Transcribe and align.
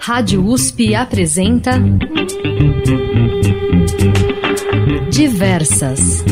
Rádio 0.00 0.44
USP 0.44 0.94
apresenta 0.94 1.80
Diversas. 5.10 6.24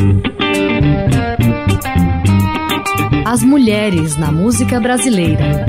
As 3.25 3.41
mulheres 3.43 4.15
na 4.17 4.31
música 4.31 4.79
brasileira. 4.79 5.65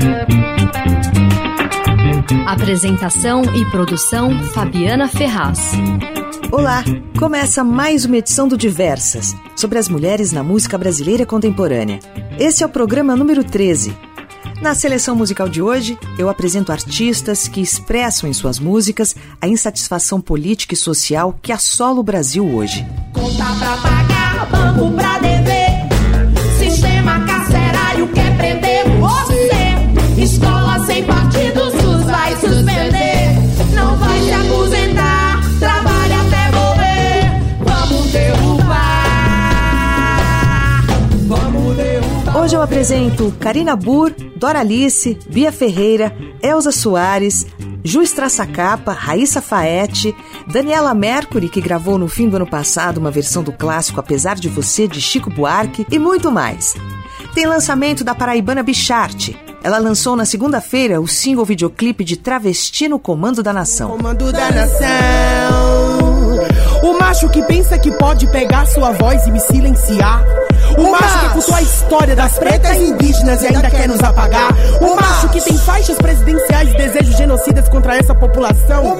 Apresentação 2.45 3.41
e 3.55 3.65
produção 3.71 4.43
Fabiana 4.53 5.07
Ferraz. 5.07 5.71
Olá, 6.51 6.83
começa 7.17 7.63
mais 7.63 8.05
uma 8.05 8.17
edição 8.17 8.47
do 8.47 8.55
Diversas, 8.55 9.35
sobre 9.55 9.79
as 9.79 9.89
mulheres 9.89 10.31
na 10.31 10.43
música 10.43 10.77
brasileira 10.77 11.25
contemporânea. 11.25 11.99
Esse 12.37 12.63
é 12.63 12.65
o 12.65 12.69
programa 12.69 13.15
número 13.15 13.43
13. 13.43 14.04
Na 14.65 14.73
seleção 14.73 15.15
musical 15.15 15.47
de 15.47 15.61
hoje, 15.61 15.95
eu 16.17 16.27
apresento 16.27 16.71
artistas 16.71 17.47
que 17.47 17.61
expressam 17.61 18.27
em 18.27 18.33
suas 18.33 18.57
músicas 18.57 19.15
a 19.39 19.47
insatisfação 19.47 20.19
política 20.19 20.73
e 20.73 20.77
social 20.77 21.37
que 21.39 21.51
assola 21.51 21.99
o 21.99 22.03
Brasil 22.03 22.43
hoje. 22.43 22.83
Conta 23.13 23.45
pra 23.59 23.77
pagar, 23.77 24.49
banco 24.49 24.91
pra 24.95 25.19
apresento 42.75 43.33
Karina 43.39 43.73
Burr, 43.73 44.13
Doralice, 44.35 45.17
Bia 45.29 45.49
Ferreira, 45.49 46.13
Elza 46.43 46.73
Soares, 46.73 47.47
Ju 47.81 48.01
Straçacapa, 48.01 48.91
Raíssa 48.91 49.41
Faete, 49.41 50.13
Daniela 50.45 50.93
Mercury, 50.93 51.47
que 51.47 51.61
gravou 51.61 51.97
no 51.97 52.09
fim 52.09 52.27
do 52.27 52.35
ano 52.35 52.45
passado 52.45 52.97
uma 52.97 53.09
versão 53.09 53.41
do 53.41 53.53
clássico 53.53 54.01
Apesar 54.01 54.35
de 54.35 54.49
Você, 54.49 54.89
de 54.89 54.99
Chico 54.99 55.29
Buarque, 55.29 55.87
e 55.89 55.97
muito 55.97 56.29
mais. 56.29 56.73
Tem 57.33 57.45
lançamento 57.45 58.03
da 58.03 58.13
paraibana 58.13 58.61
Bicharte. 58.61 59.39
Ela 59.63 59.77
lançou 59.77 60.17
na 60.17 60.25
segunda-feira 60.25 60.99
o 60.99 61.07
single 61.07 61.45
videoclipe 61.45 62.03
de 62.03 62.17
Travesti 62.17 62.89
no 62.89 62.99
Comando 62.99 63.41
da 63.41 63.53
Nação. 63.53 63.91
Comando 63.91 64.33
da 64.33 64.51
nação. 64.51 64.89
O 66.83 66.99
macho 66.99 67.29
que 67.29 67.41
pensa 67.43 67.79
que 67.79 67.89
pode 67.91 68.27
pegar 68.27 68.65
sua 68.65 68.91
voz 68.91 69.25
e 69.25 69.31
me 69.31 69.39
silenciar. 69.39 70.21
O, 70.77 70.91
macho 70.91 71.19
que 71.19 71.33
contou 71.33 71.55
a 71.55 71.61
história 71.61 72.15
das 72.15 72.37
pretas 72.37 72.77
e 72.77 72.83
indígenas 72.83 73.41
e 73.43 73.47
ainda 73.47 73.69
quer 73.69 73.87
nos 73.87 74.01
apagar. 74.01 74.51
O 74.81 74.95
macho 74.95 75.29
que 75.29 75.41
tem 75.41 75.57
faixas 75.57 75.97
presidenciais 75.97 76.69
e 76.69 76.77
desejos 76.77 77.17
genocidas 77.17 77.69
contra 77.69 77.97
essa 77.97 78.13
população. 78.13 78.97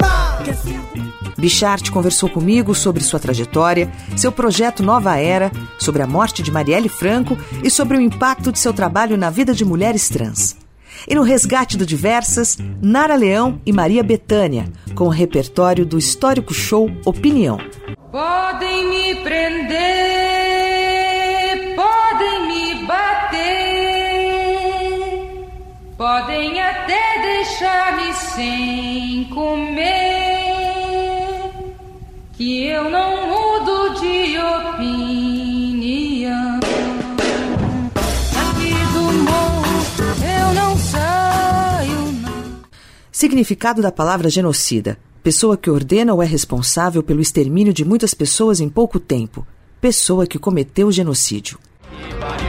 Bichart 1.37 1.91
conversou 1.91 2.29
comigo 2.29 2.73
sobre 2.73 3.03
sua 3.03 3.19
trajetória, 3.19 3.91
seu 4.15 4.31
projeto 4.31 4.81
Nova 4.81 5.17
Era, 5.17 5.51
sobre 5.77 6.01
a 6.01 6.07
morte 6.07 6.41
de 6.41 6.51
Marielle 6.51 6.89
Franco 6.89 7.37
e 7.63 7.69
sobre 7.69 7.97
o 7.97 8.01
impacto 8.01 8.51
de 8.51 8.59
seu 8.59 8.73
trabalho 8.73 9.17
na 9.17 9.29
vida 9.29 9.53
de 9.53 9.65
mulheres 9.65 10.09
trans. 10.09 10.55
E 11.07 11.13
no 11.13 11.21
resgate 11.23 11.77
do 11.77 11.85
Diversas, 11.85 12.57
Nara 12.81 13.15
Leão 13.15 13.61
e 13.65 13.73
Maria 13.73 14.01
Bethânia, 14.01 14.65
com 14.95 15.05
o 15.05 15.09
repertório 15.09 15.85
do 15.85 15.97
histórico 15.97 16.53
show 16.53 16.89
Opinião. 17.05 17.59
Podem 18.11 18.89
me 18.89 19.15
prender, 19.21 20.24
podem 25.97 26.61
até 26.61 27.21
deixar-me 27.21 28.13
sem 28.13 29.23
comer, 29.33 29.91
que 32.33 32.65
eu 32.65 32.89
não 32.89 33.27
mudo 33.27 33.99
de 33.99 34.37
opinião. 34.37 35.49
Aqui 38.35 38.73
do 38.93 39.03
morro 39.23 39.65
eu 40.21 40.53
não 40.53 40.77
saio, 40.77 42.11
não. 42.21 42.61
Significado 43.11 43.81
da 43.81 43.91
palavra 43.91 44.29
genocida: 44.29 44.97
pessoa 45.23 45.55
que 45.57 45.69
ordena 45.69 46.13
ou 46.13 46.21
é 46.21 46.25
responsável 46.25 47.01
pelo 47.01 47.21
extermínio 47.21 47.73
de 47.73 47.85
muitas 47.85 48.13
pessoas 48.13 48.59
em 48.59 48.67
pouco 48.69 48.99
tempo. 48.99 49.47
Pessoa 49.79 50.27
que 50.27 50.39
cometeu 50.39 50.91
genocídio. 50.91 51.57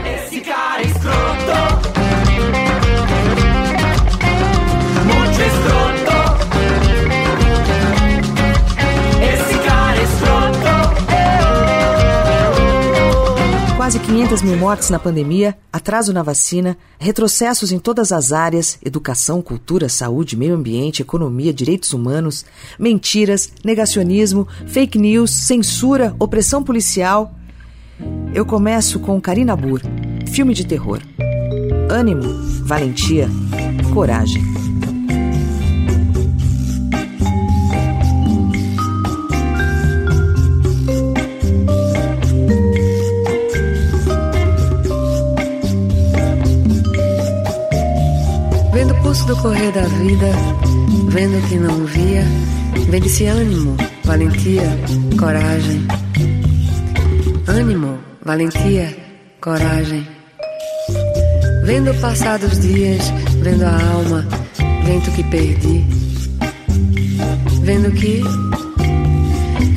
Esse 0.05 0.41
cara 0.41 0.81
é 0.81 0.85
escroto, 0.85 2.06
Quase 13.87 13.99
500 13.99 14.41
mil 14.41 14.57
mortes 14.57 14.89
na 14.89 14.99
pandemia, 14.99 15.57
atraso 15.71 16.11
na 16.11 16.21
vacina, 16.21 16.77
retrocessos 16.99 17.71
em 17.71 17.79
todas 17.79 18.11
as 18.11 18.33
áreas 18.33 18.77
educação, 18.83 19.41
cultura, 19.41 19.87
saúde, 19.87 20.35
meio 20.35 20.55
ambiente, 20.55 21.01
economia, 21.01 21.53
direitos 21.53 21.93
humanos, 21.93 22.43
mentiras, 22.77 23.49
negacionismo, 23.63 24.45
fake 24.67 24.99
news, 24.99 25.31
censura, 25.31 26.13
opressão 26.19 26.61
policial. 26.61 27.33
Eu 28.33 28.45
começo 28.45 28.99
com 28.99 29.21
Karina 29.21 29.55
Burr, 29.55 29.79
filme 30.33 30.53
de 30.53 30.67
terror. 30.67 30.99
Ânimo, 31.89 32.23
valentia, 32.65 33.29
coragem. 33.93 34.66
Vendo 49.17 49.33
o 49.33 49.35
pulso 49.35 49.35
do 49.35 49.37
correr 49.37 49.71
da 49.71 49.81
vida, 49.81 50.27
vendo 51.09 51.37
o 51.37 51.41
que 51.47 51.55
não 51.55 51.85
via, 51.85 52.23
vendo 52.87 53.05
esse 53.05 53.25
ânimo, 53.25 53.75
valentia, 54.03 54.69
coragem. 55.17 55.87
Ânimo, 57.47 57.97
valentia, 58.23 58.95
coragem. 59.41 60.07
Vendo 61.63 61.93
passar 61.99 62.37
dos 62.37 62.59
dias, 62.59 63.01
vendo 63.41 63.63
a 63.63 63.91
alma, 63.93 64.27
vendo 64.85 65.11
que 65.15 65.23
perdi. 65.23 65.85
Vendo 67.63 67.91
que 67.93 68.21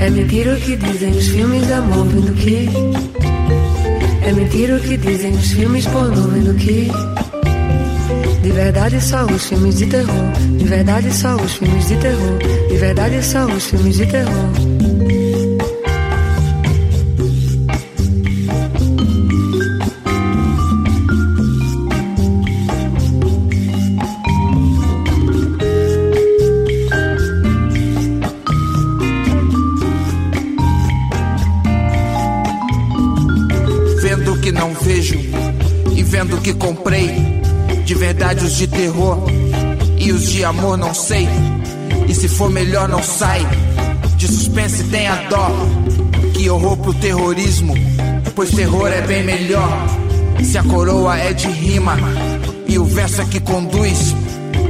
é 0.01 0.11
mentira 0.11 0.55
o 0.55 0.61
que 0.61 0.77
dizem 0.77 1.11
os 1.13 1.29
filmes 1.29 1.67
de 1.67 1.73
amor, 1.73 2.07
vendo 2.07 2.35
que 2.35 2.69
é 4.23 4.33
mentira 4.33 4.77
o 4.77 4.81
que 4.81 4.97
dizem 4.97 5.33
os 5.33 5.53
filmes 5.53 5.87
pornô, 5.87 6.29
vendo 6.29 6.55
que 6.57 6.91
de 8.43 8.51
verdade 8.53 9.01
só 9.01 9.25
os 9.27 9.47
filmes 9.47 9.77
de 9.77 9.87
terror. 9.87 10.33
De 10.57 10.65
verdade 10.65 11.13
só 11.13 11.37
os 11.37 11.55
filmes 11.55 11.89
de 11.89 11.97
terror. 11.97 12.39
De 12.69 12.77
verdade 12.77 13.23
só 13.23 13.45
os 13.45 13.67
filmes 13.67 13.97
de 13.97 14.07
terror. 14.07 14.33
Vendo 34.03 34.33
o 34.33 34.41
que 34.41 34.51
não 34.51 34.73
vejo 34.75 35.19
e 35.95 36.03
vendo 36.03 36.37
o 36.37 36.41
que 36.41 36.55
comprei. 36.55 37.10
De 38.11 38.15
verdade 38.15 38.45
os 38.45 38.57
de 38.57 38.67
terror 38.67 39.23
e 39.97 40.11
os 40.11 40.29
de 40.31 40.45
amor 40.45 40.77
não 40.77 40.93
sei. 40.93 41.29
E 42.09 42.13
se 42.13 42.27
for 42.27 42.51
melhor 42.51 42.89
não 42.89 43.01
sai. 43.01 43.47
De 44.17 44.27
suspense 44.27 44.83
tenha 44.83 45.15
dó. 45.29 45.49
Que 46.35 46.51
horror 46.51 46.77
pro 46.79 46.93
terrorismo, 46.93 47.73
pois 48.35 48.51
terror 48.51 48.89
é 48.89 49.01
bem 49.03 49.23
melhor. 49.23 49.71
Se 50.43 50.59
a 50.59 50.63
coroa 50.65 51.19
é 51.19 51.33
de 51.33 51.47
rima 51.47 51.97
e 52.67 52.81
o 52.81 52.85
verso 52.85 53.23
é 53.23 53.25
que 53.27 53.39
conduz. 53.39 54.17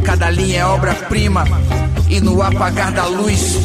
Cada 0.05 0.29
linha 0.29 0.59
é 0.59 0.67
obra-prima 0.67 1.47
e 2.11 2.21
no 2.21 2.43
apagar 2.43 2.93
da 2.93 3.07
luz 3.07 3.57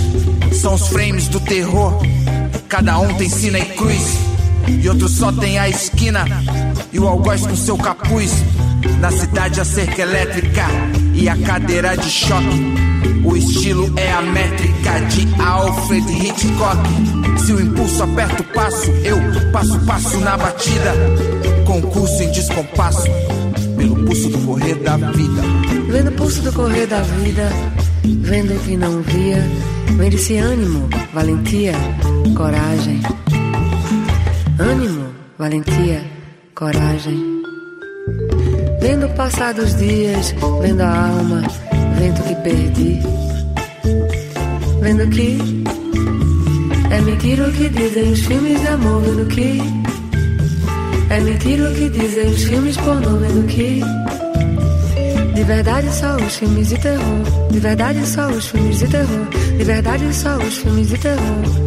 são 0.54 0.76
os 0.76 0.88
frames 0.88 1.28
do 1.28 1.42
terror. 1.42 2.02
Cada 2.70 2.98
um 2.98 3.14
tem 3.16 3.28
sina 3.28 3.60
e 3.60 3.66
cruz 3.66 4.20
e 4.68 4.88
outro 4.88 5.10
só 5.10 5.34
tem 5.34 5.60
a 5.60 5.68
esquina 5.68 6.26
e 6.94 6.98
o 6.98 7.08
algoz 7.10 7.46
com 7.46 7.58
seu 7.58 7.78
capuz. 7.78 8.32
Na 9.00 9.12
cidade 9.12 9.62
a 9.62 9.66
cerca 9.66 10.02
elétrica 10.02 10.66
e 11.14 11.30
a 11.30 11.38
cadeira 11.38 11.96
de 11.96 12.10
choque. 12.10 12.74
O 13.24 13.36
estilo 13.36 13.92
é 13.98 14.12
a 14.12 14.22
métrica 14.22 15.00
de 15.10 15.42
Alfred 15.42 16.12
Hitchcock. 16.12 16.78
Se 17.40 17.54
o 17.54 17.62
impulso 17.62 18.04
aperta 18.04 18.42
o 18.42 18.46
passo, 18.46 18.92
eu 19.04 19.18
passo 19.52 19.80
passo 19.86 20.20
na 20.20 20.38
batida. 20.38 20.94
Concurso 21.66 22.24
em 22.24 22.32
descompasso, 22.32 23.08
pelo 23.78 24.06
pulso 24.06 24.30
do 24.30 24.38
correr 24.40 24.76
da 24.76 24.98
vida. 24.98 25.42
Vendo 25.90 26.12
pulso 26.14 26.42
do 26.42 26.54
correr 26.54 26.88
da 26.88 27.02
vida, 27.02 27.50
vendo 28.04 28.56
o 28.56 28.60
que 28.60 28.78
não 28.78 29.02
via, 29.02 29.44
vendo 29.98 30.14
esse 30.16 30.38
ânimo, 30.38 30.88
valentia, 31.14 31.74
coragem. 32.36 33.02
Ânimo, 34.60 35.06
valentia, 35.38 36.04
coragem. 36.54 37.35
Vendo 38.88 39.10
passar 39.16 39.52
dos 39.52 39.76
dias, 39.78 40.36
vendo 40.62 40.82
a 40.82 41.08
alma, 41.08 41.42
vendo 41.98 42.22
que 42.22 42.36
perdi. 42.44 43.00
Vendo 44.80 45.10
que 45.10 45.40
é 46.92 47.02
mentira 47.02 47.48
o 47.48 47.52
que 47.52 47.68
dizem 47.68 48.12
os 48.12 48.20
filmes 48.20 48.62
de 48.62 48.68
amor, 48.68 49.02
vendo 49.02 49.26
que 49.26 49.60
é 51.10 51.20
mentira 51.20 51.68
o 51.68 51.74
que 51.74 51.90
dizem 51.90 52.28
os 52.28 52.44
filmes 52.44 52.78
pornô, 52.78 53.18
vendo 53.18 53.48
que 53.48 53.82
de 55.34 55.44
verdade 55.44 55.92
só 55.92 56.16
os 56.18 56.36
filmes 56.36 56.70
de 56.70 56.78
terror, 56.78 57.50
de 57.50 57.60
verdade 57.60 58.08
só 58.08 58.28
os 58.28 58.46
filmes 58.46 58.78
de 58.78 58.88
terror, 58.88 59.28
de 59.58 59.64
verdade 59.64 60.14
só 60.14 60.38
os 60.38 60.58
filmes 60.60 60.90
de 60.90 60.98
terror. 61.00 61.66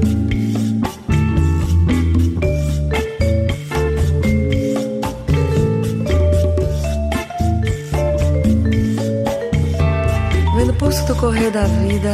Correr 11.19 11.50
da 11.50 11.65
vida, 11.65 12.12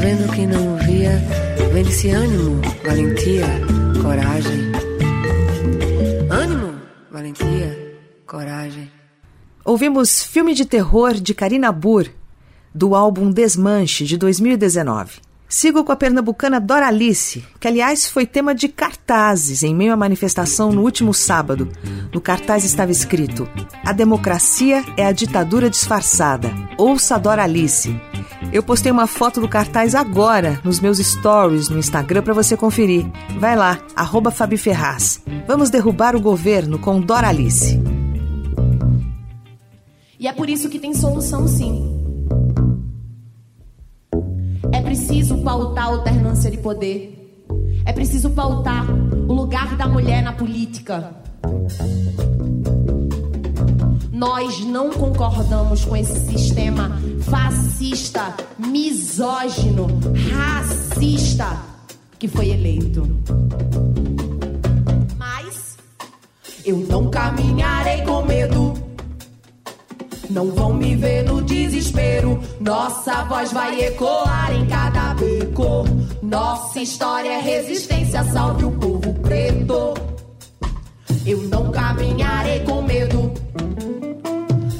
vendo 0.00 0.32
que 0.32 0.46
não 0.46 0.76
via, 0.78 1.22
vendo 1.72 1.88
esse 1.88 2.10
ânimo, 2.10 2.60
valentia, 2.84 3.46
coragem. 4.02 4.72
Ânimo, 6.28 6.74
valentia, 7.10 7.98
coragem. 8.26 8.90
Ouvimos 9.64 10.24
filme 10.24 10.54
de 10.54 10.64
terror 10.64 11.14
de 11.14 11.34
Karina 11.34 11.70
Burr, 11.70 12.08
do 12.74 12.96
álbum 12.96 13.30
Desmanche, 13.30 14.04
de 14.04 14.16
2019. 14.16 15.25
Sigo 15.48 15.84
com 15.84 15.92
a 15.92 15.96
pernambucana 15.96 16.58
Doralice, 16.58 17.44
que 17.60 17.68
aliás 17.68 18.08
foi 18.08 18.26
tema 18.26 18.52
de 18.52 18.66
cartazes 18.66 19.62
em 19.62 19.74
meio 19.74 19.92
à 19.92 19.96
manifestação 19.96 20.72
no 20.72 20.82
último 20.82 21.14
sábado. 21.14 21.70
No 22.12 22.20
cartaz 22.20 22.64
estava 22.64 22.90
escrito: 22.90 23.48
A 23.84 23.92
democracia 23.92 24.84
é 24.96 25.06
a 25.06 25.12
ditadura 25.12 25.70
disfarçada. 25.70 26.52
Ouça 26.76 27.16
Doralice. 27.16 27.98
Eu 28.52 28.62
postei 28.62 28.90
uma 28.90 29.06
foto 29.06 29.40
do 29.40 29.48
cartaz 29.48 29.94
agora 29.94 30.60
nos 30.64 30.80
meus 30.80 30.98
stories 30.98 31.68
no 31.68 31.78
Instagram 31.78 32.22
para 32.22 32.34
você 32.34 32.56
conferir. 32.56 33.06
Vai 33.38 33.54
lá, 33.54 33.78
arroba 33.94 34.32
Fabi 34.32 34.56
Ferraz. 34.56 35.22
Vamos 35.46 35.70
derrubar 35.70 36.16
o 36.16 36.20
governo 36.20 36.78
com 36.78 37.00
Doralice. 37.00 37.80
E 40.18 40.26
é 40.26 40.32
por 40.32 40.50
isso 40.50 40.68
que 40.68 40.78
tem 40.78 40.92
solução 40.92 41.46
sim. 41.46 41.95
Preciso 44.96 45.36
pautar 45.42 45.84
a 45.84 45.88
alternância 45.88 46.50
de 46.50 46.56
poder. 46.56 47.44
É 47.84 47.92
preciso 47.92 48.30
pautar 48.30 48.90
o 48.90 49.32
lugar 49.32 49.76
da 49.76 49.86
mulher 49.86 50.22
na 50.22 50.32
política. 50.32 51.14
Nós 54.10 54.64
não 54.64 54.88
concordamos 54.88 55.84
com 55.84 55.94
esse 55.94 56.18
sistema 56.20 56.98
fascista, 57.20 58.34
misógino, 58.58 59.86
racista 60.32 61.60
que 62.18 62.26
foi 62.26 62.48
eleito. 62.48 63.06
Mas 65.18 65.76
eu 66.64 66.78
não 66.78 67.10
caminharei 67.10 68.00
com 68.00 68.24
medo. 68.24 68.85
Não 70.30 70.50
vão 70.50 70.74
me 70.74 70.96
ver 70.96 71.24
no 71.24 71.40
desespero. 71.42 72.40
Nossa 72.60 73.24
voz 73.24 73.52
vai 73.52 73.80
ecoar 73.80 74.52
em 74.52 74.66
cada 74.66 75.14
beco. 75.14 75.84
Nossa 76.22 76.80
história 76.80 77.30
é 77.30 77.40
resistência, 77.40 78.24
salve 78.24 78.64
o 78.64 78.72
povo 78.72 79.14
preto. 79.14 79.94
Eu 81.24 81.38
não 81.48 81.70
caminharei 81.70 82.60
com 82.60 82.82
medo. 82.82 83.32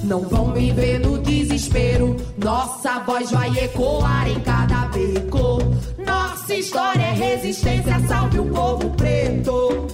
Não 0.02 0.20
vão 0.20 0.48
me 0.48 0.72
ver 0.72 1.00
no 1.00 1.18
desespero. 1.18 2.16
Nossa 2.36 3.00
voz 3.00 3.30
vai 3.30 3.50
ecoar 3.58 4.28
em 4.28 4.40
cada 4.40 4.86
beco. 4.88 5.58
Nossa 6.04 6.54
história 6.54 7.02
é 7.02 7.12
resistência, 7.12 8.00
salve 8.08 8.38
o 8.40 8.46
povo 8.46 8.90
preto. 8.90 9.86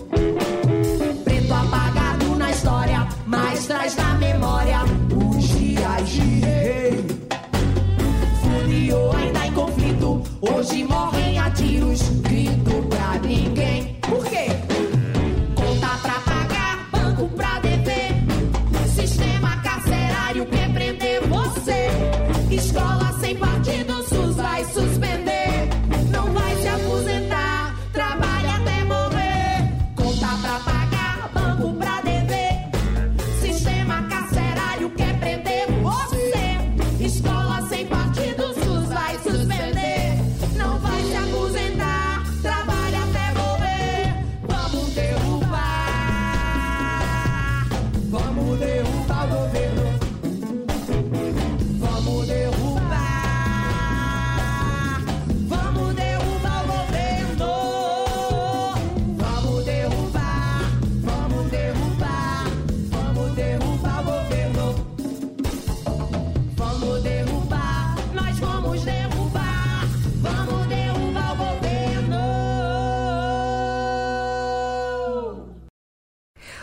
Preto 1.25 1.55
apagado 1.55 2.37
na 2.37 2.51
história, 2.51 3.09
mas 3.27 3.67
traz 3.67 3.97
na 3.97 4.15
memória 4.15 4.92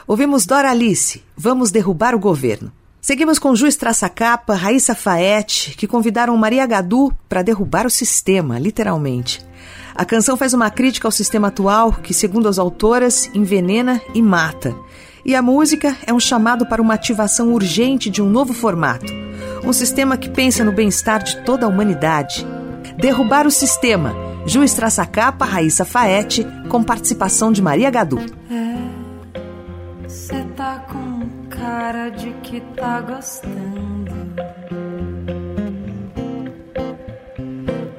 Ouvimos 0.10 0.44
Doralice, 0.44 1.24
Vamos 1.38 1.70
Derrubar 1.70 2.16
o 2.16 2.20
Governo. 2.20 2.72
Seguimos 3.00 3.38
com 3.38 3.56
Juiz 3.56 3.76
Traçacapa, 3.76 4.56
Raíssa 4.56 4.96
Faete, 4.96 5.78
que 5.78 5.86
convidaram 5.86 6.36
Maria 6.36 6.66
Gadu 6.66 7.14
para 7.30 7.44
derrubar 7.44 7.86
o 7.86 7.92
sistema, 7.92 8.58
literalmente. 8.58 9.40
A 9.94 10.04
canção 10.04 10.36
faz 10.36 10.52
uma 10.52 10.72
crítica 10.72 11.08
ao 11.08 11.12
sistema 11.12 11.50
atual, 11.50 11.92
que, 11.94 12.12
segundo 12.12 12.50
as 12.50 12.58
autoras, 12.58 13.30
envenena 13.36 14.02
e 14.16 14.20
mata. 14.20 14.76
E 15.24 15.36
a 15.36 15.44
música 15.44 15.96
é 16.08 16.12
um 16.12 16.20
chamado 16.20 16.66
para 16.66 16.82
uma 16.82 16.96
ativação 16.96 17.54
urgente 17.54 18.10
de 18.10 18.20
um 18.20 18.28
novo 18.32 18.52
formato. 18.52 19.14
Um 19.64 19.72
sistema 19.72 20.18
que 20.18 20.28
pensa 20.28 20.64
no 20.64 20.72
bem-estar 20.72 21.22
de 21.22 21.40
toda 21.44 21.68
a 21.68 21.70
humanidade. 21.70 22.48
Derrubar 22.98 23.46
o 23.46 23.52
sistema. 23.52 24.16
Juiz 24.44 24.74
Traçacapa, 24.74 25.46
Raíssa 25.46 25.86
Faete, 25.86 26.48
com 26.68 26.84
participação 26.84 27.52
de 27.52 27.62
Maria 27.62 27.92
Gadu. 27.92 28.20
Cê 30.30 30.44
tá 30.56 30.86
com 30.92 31.28
cara 31.50 32.10
de 32.12 32.32
que 32.44 32.62
tá 32.78 33.02
gostando. 33.02 34.14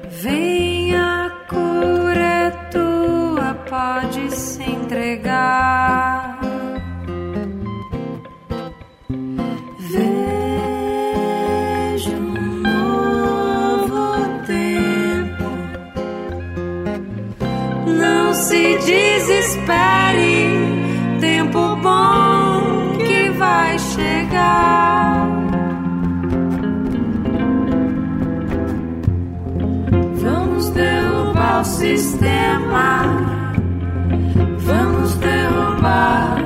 Vem 0.09 0.95
a 0.95 1.29
cura 1.49 2.23
é 2.23 2.51
tua, 2.71 3.53
pode 3.69 4.33
se 4.33 4.63
entregar. 4.63 6.39
Se 18.33 18.77
desespere, 18.79 20.30
chegar. 23.91 25.27
Vamos 30.21 30.69
derrubar 30.69 31.61
o 31.61 31.65
sistema. 31.65 33.03
Vamos 34.59 35.15
derrubar. 35.15 36.37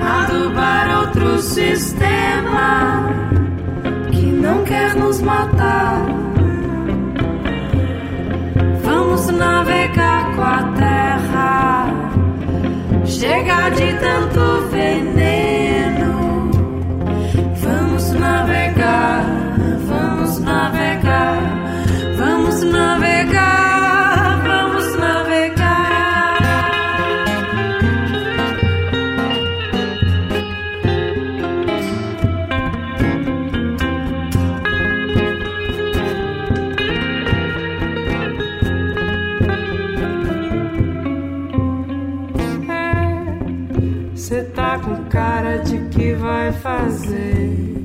Adubar 0.00 0.98
outro 1.00 1.38
sistema 1.40 3.08
que 4.10 4.26
não 4.26 4.64
quer 4.64 4.94
nos 4.96 5.20
matar. 5.20 6.06
Vamos 8.82 9.26
navegar 9.28 10.34
com 10.34 10.42
a 10.42 10.62
terra. 10.76 11.31
Chega 13.18 13.68
de 13.70 13.92
tanto 14.00 14.68
veneno. 14.70 15.51
com 44.92 45.04
cara 45.08 45.58
de 45.58 45.78
que 45.88 46.12
vai 46.14 46.52
fazer. 46.52 47.81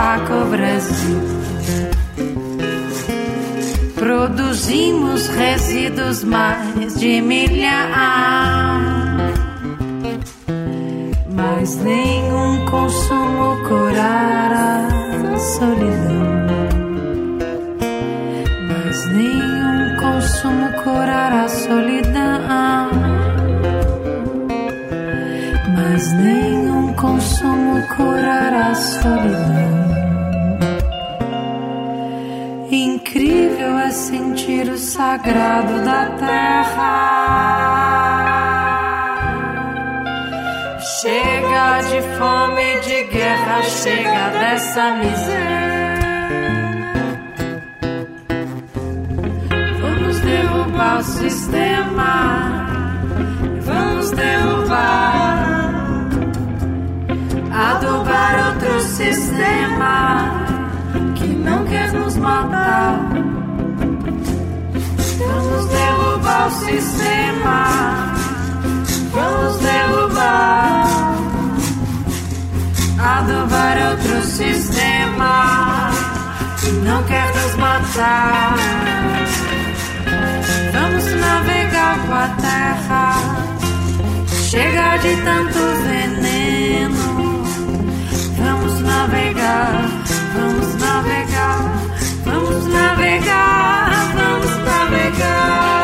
Faca 0.00 0.34
o 0.34 0.46
Brasil. 0.46 1.20
Produzimos 3.96 5.28
resíduos 5.28 6.24
mais 6.24 6.98
de 6.98 7.20
milhar, 7.20 8.80
mas 11.28 11.76
nenhum 11.84 12.64
consumo 12.64 13.68
curará 13.68 14.88
a 15.34 15.38
solidão. 15.38 16.30
Mas 18.70 19.06
nenhum 19.12 19.96
consumo 20.00 20.66
curará 20.82 21.44
a 21.44 21.48
solidão. 21.48 22.90
Mas 25.76 26.12
nenhum 26.14 26.94
consumo 26.94 27.82
curará 27.96 28.68
a 28.68 28.74
solidão. 28.74 29.39
Sentir 34.50 34.68
o 34.70 34.76
sagrado 34.76 35.84
da 35.84 36.06
terra. 36.16 37.20
Chega 41.00 41.80
de 41.82 42.02
fome, 42.18 42.80
de 42.80 43.04
guerra, 43.04 43.62
chega 43.62 44.30
dessa 44.40 44.94
miséria. 44.96 46.00
Vamos 49.80 50.20
derrubar 50.20 50.98
o 50.98 51.02
sistema. 51.04 52.66
Vamos 53.62 54.10
derrubar. 54.10 55.50
Adubar 57.52 58.54
outro 58.54 58.80
sistema 58.80 60.32
que 61.14 61.28
não 61.28 61.64
quer 61.66 61.92
nos 61.92 62.16
matar. 62.16 63.29
Derrubar 66.30 66.46
o 66.46 66.50
sistema. 66.50 68.14
Vamos 69.12 69.56
derrubar. 69.58 70.86
Adubar 72.98 73.78
outro 73.90 74.22
sistema 74.22 75.90
não 76.84 77.02
quer 77.04 77.34
nos 77.34 77.54
matar. 77.56 78.56
Vamos 80.72 81.04
navegar 81.04 81.98
com 82.06 82.14
a 82.14 82.28
terra. 82.40 83.14
Chega 84.50 84.96
de 84.98 85.16
tanto 85.22 85.58
veneno. 85.88 87.42
Vamos 88.38 88.80
navegar. 88.80 89.90
Vamos 90.32 90.74
navegar, 90.76 91.72
vamos 92.24 92.66
navegar, 92.66 94.12
vamos 94.14 94.56
navegar. 94.64 95.79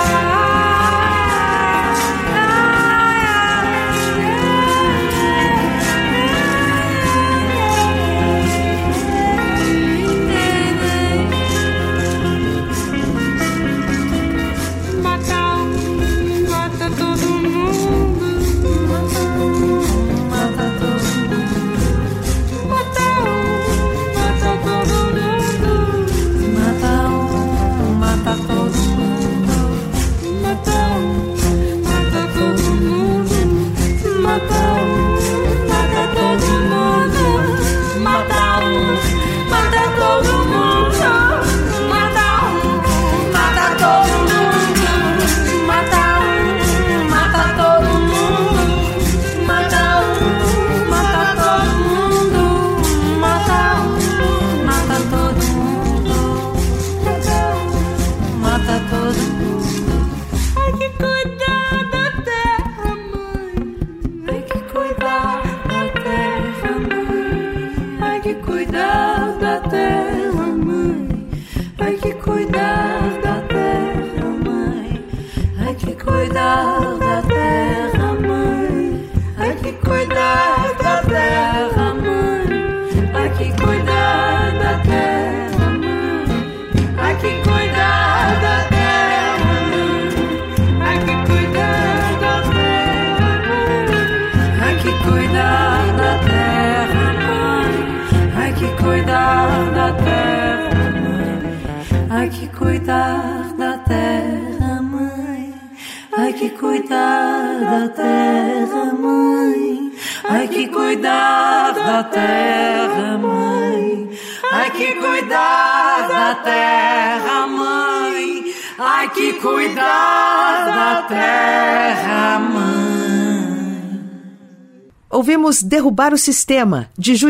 Ouvimos 125.46 125.62
Derrubar 125.62 126.12
o 126.12 126.18
Sistema, 126.18 126.90
de 126.98 127.14
Ju 127.14 127.28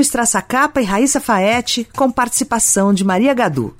Capa 0.48 0.80
e 0.80 0.84
Raíssa 0.84 1.20
Faete, 1.20 1.86
com 1.94 2.10
participação 2.10 2.94
de 2.94 3.04
Maria 3.04 3.34
Gadu. 3.34 3.76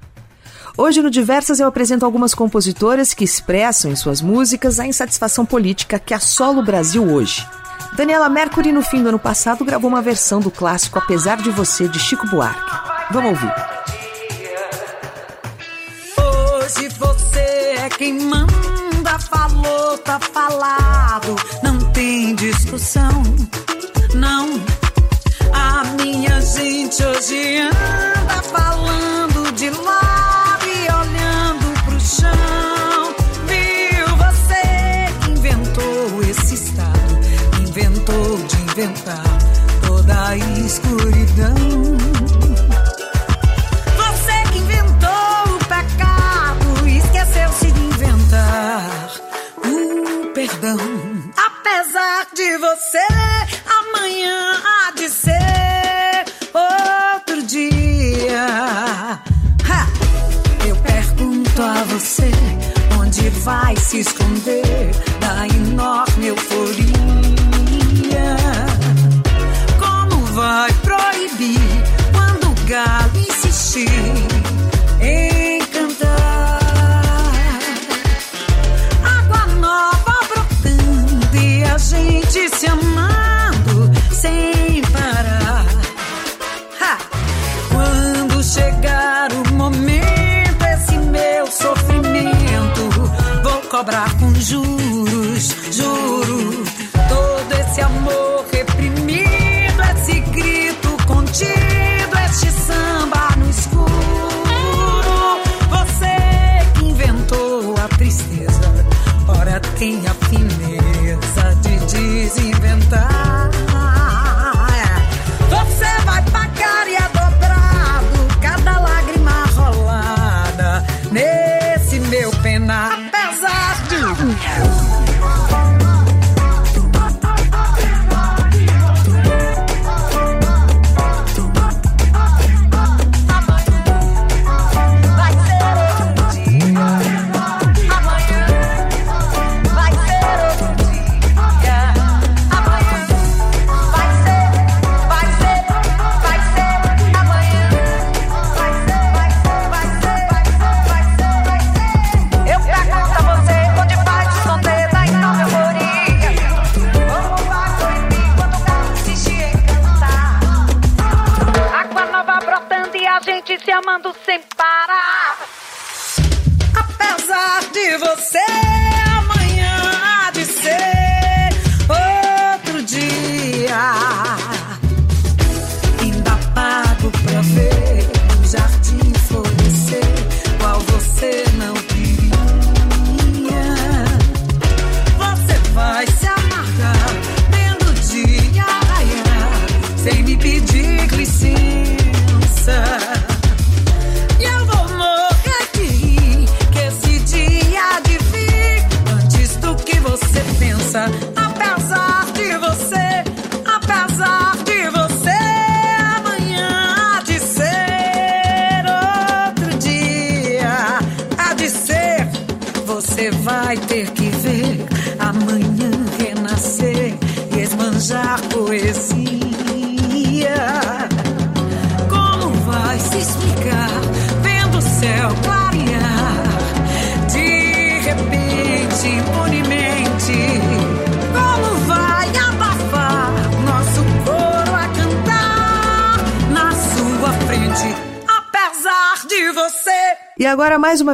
Hoje 0.77 1.01
no 1.01 1.11
Diversas 1.11 1.59
eu 1.59 1.67
apresento 1.67 2.05
algumas 2.05 2.35
compositoras 2.35 3.15
que 3.15 3.25
expressam 3.25 3.91
em 3.91 3.97
suas 3.97 4.21
músicas 4.21 4.79
a 4.79 4.87
insatisfação 4.87 5.47
política 5.47 5.99
que 5.99 6.13
assola 6.13 6.59
o 6.59 6.63
Brasil 6.63 7.03
hoje. 7.03 7.49
Daniela 7.97 8.29
Mercury, 8.29 8.73
no 8.73 8.83
fim 8.83 9.03
do 9.03 9.09
ano 9.09 9.19
passado, 9.19 9.65
gravou 9.65 9.89
uma 9.89 10.03
versão 10.03 10.39
do 10.39 10.51
clássico 10.51 10.99
Apesar 10.99 11.39
de 11.39 11.49
Você, 11.49 11.89
de 11.89 11.99
Chico 11.99 12.27
Buarque. 12.27 12.61
Vamos 13.11 13.31
ouvir. 13.31 13.55
Hoje 16.19 16.89
você 16.99 17.75
é 17.79 17.89
quem 17.89 18.21
manda, 18.21 19.19
falou, 19.19 19.97
tá 19.97 20.21
falado, 20.21 21.37
não 21.63 21.79
tem 21.93 22.35
discussão, 22.35 23.23
não. 24.17 24.49
A 25.53 25.85
minha 26.03 26.41
gente 26.41 27.05
hoje 27.05 27.59
anda 27.59 28.43
falando 28.43 29.53
de 29.53 29.71
lado 29.71 30.67
e 30.67 30.93
olhando 30.93 31.85
pro 31.85 32.01
chão. 32.01 33.15
Viu 33.47 34.17
você 34.17 35.13
que 35.21 35.31
inventou 35.33 36.23
esse 36.23 36.55
estado, 36.55 37.61
inventou 37.61 38.39
de 38.39 38.57
inventar 38.63 39.25
toda 39.87 40.29
a 40.29 40.37
escuridão. 40.37 41.97
Você 52.77 53.26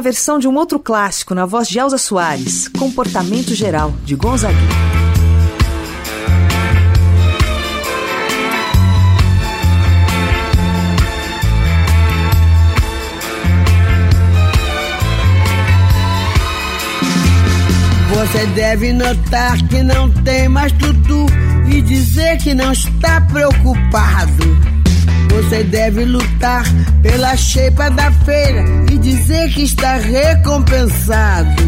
versão 0.03 0.37
de 0.37 0.49
um 0.49 0.55
outro 0.55 0.77
clássico 0.77 1.33
na 1.33 1.45
voz 1.45 1.65
de 1.67 1.79
Elza 1.79 1.97
Soares, 1.97 2.67
Comportamento 2.67 3.55
Geral, 3.55 3.93
de 4.03 4.15
Gonzaguinha. 4.15 4.59
Você 18.09 18.45
deve 18.47 18.91
notar 18.91 19.57
que 19.67 19.81
não 19.81 20.09
tem 20.23 20.49
mais 20.49 20.73
tudo 20.73 21.25
e 21.71 21.81
dizer 21.81 22.37
que 22.39 22.53
não 22.53 22.73
está 22.73 23.21
preocupado. 23.21 24.72
Você 25.33 25.63
deve 25.63 26.05
lutar 26.05 26.63
pela 27.01 27.35
cheipa 27.35 27.89
da 27.89 28.11
feira 28.11 28.63
e 28.91 28.97
dizer 28.97 29.49
que 29.51 29.63
está 29.63 29.95
recompensado. 29.95 31.61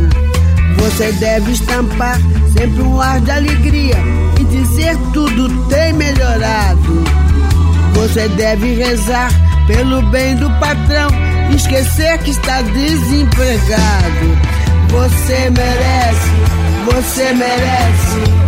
Você 0.78 1.12
deve 1.13 1.51
estampar 1.51 2.19
sempre 2.58 2.82
um 2.82 3.01
ar 3.01 3.19
de 3.21 3.32
alegria 3.32 3.95
e 4.39 4.43
dizer 4.45 4.95
tudo 5.13 5.67
tem 5.67 5.93
melhorado. 5.93 7.04
Você 7.95 8.28
deve 8.30 8.73
rezar 8.75 9.32
pelo 9.67 10.01
bem 10.04 10.36
do 10.36 10.49
patrão, 10.60 11.10
e 11.51 11.56
esquecer 11.56 12.17
que 12.19 12.32
está 12.32 12.62
desempregado. 12.62 13.75
Você 14.89 15.49
merece, 15.49 16.30
você 16.86 17.34
merece. 17.34 18.45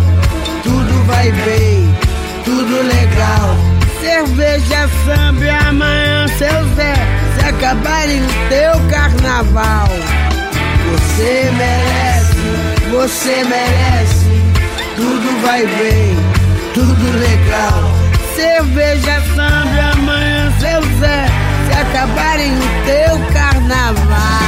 Tudo 0.62 1.06
vai 1.06 1.32
bem, 1.32 1.94
tudo 2.44 2.82
legal. 2.82 3.67
Cerveja, 4.00 4.88
samba 5.04 5.44
e 5.44 5.50
amanhã 5.50 6.26
seu 6.28 6.74
Zé 6.74 6.94
se 7.34 7.46
acabarem 7.46 8.22
o 8.22 8.28
teu 8.48 8.88
carnaval. 8.90 9.88
Você 10.90 11.50
merece, 11.56 12.90
você 12.90 13.44
merece. 13.44 14.26
Tudo 14.96 15.42
vai 15.42 15.66
bem, 15.66 16.16
tudo 16.74 17.18
legal. 17.18 17.92
Cerveja, 18.36 19.20
samba 19.34 19.74
e 19.74 19.80
amanhã 19.80 20.52
seu 20.60 20.82
Zé 20.98 21.26
se 21.66 21.80
acabarem 21.80 22.52
o 22.52 22.86
teu 22.86 23.32
carnaval. 23.32 24.47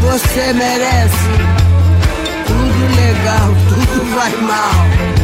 você 0.00 0.52
merece. 0.52 1.64
tudo 2.46 2.82
legal, 2.96 3.54
tudo 3.68 4.14
vai 4.14 4.32
mal. 4.42 5.14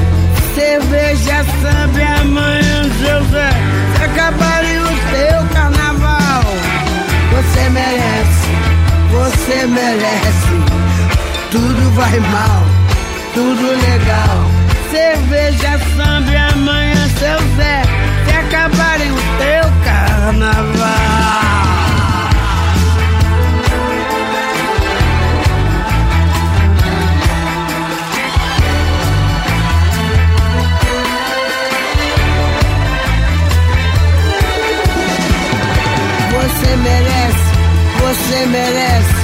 Cerveja, 0.54 1.44
samba 1.62 2.20
amanhã, 2.20 2.82
seu 3.00 3.24
Zé, 3.30 3.50
se 3.96 4.02
acabarem 4.04 4.78
o 4.78 4.88
teu 4.88 5.54
carnaval. 5.54 6.42
Você 7.30 7.70
merece, 7.70 8.48
você 9.10 9.66
merece, 9.66 10.54
tudo 11.50 11.94
vai 11.94 12.18
mal, 12.20 12.62
tudo 13.34 13.66
legal. 13.70 14.50
Cerveja, 14.90 15.78
samba 15.96 16.52
amanhã, 16.52 17.08
seu 17.18 17.38
Zé, 17.56 17.82
se 18.26 18.36
acabarem 18.36 19.12
o 19.12 19.20
teu 19.38 19.70
carnaval. 19.84 21.79
Você 36.70 36.76
merece, 36.76 37.34
você 37.98 38.46
merece. 38.46 39.14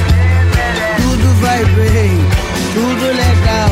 Tudo 0.97 1.41
vai 1.41 1.65
bem, 1.65 2.19
tudo 2.75 3.07
legal. 3.07 3.71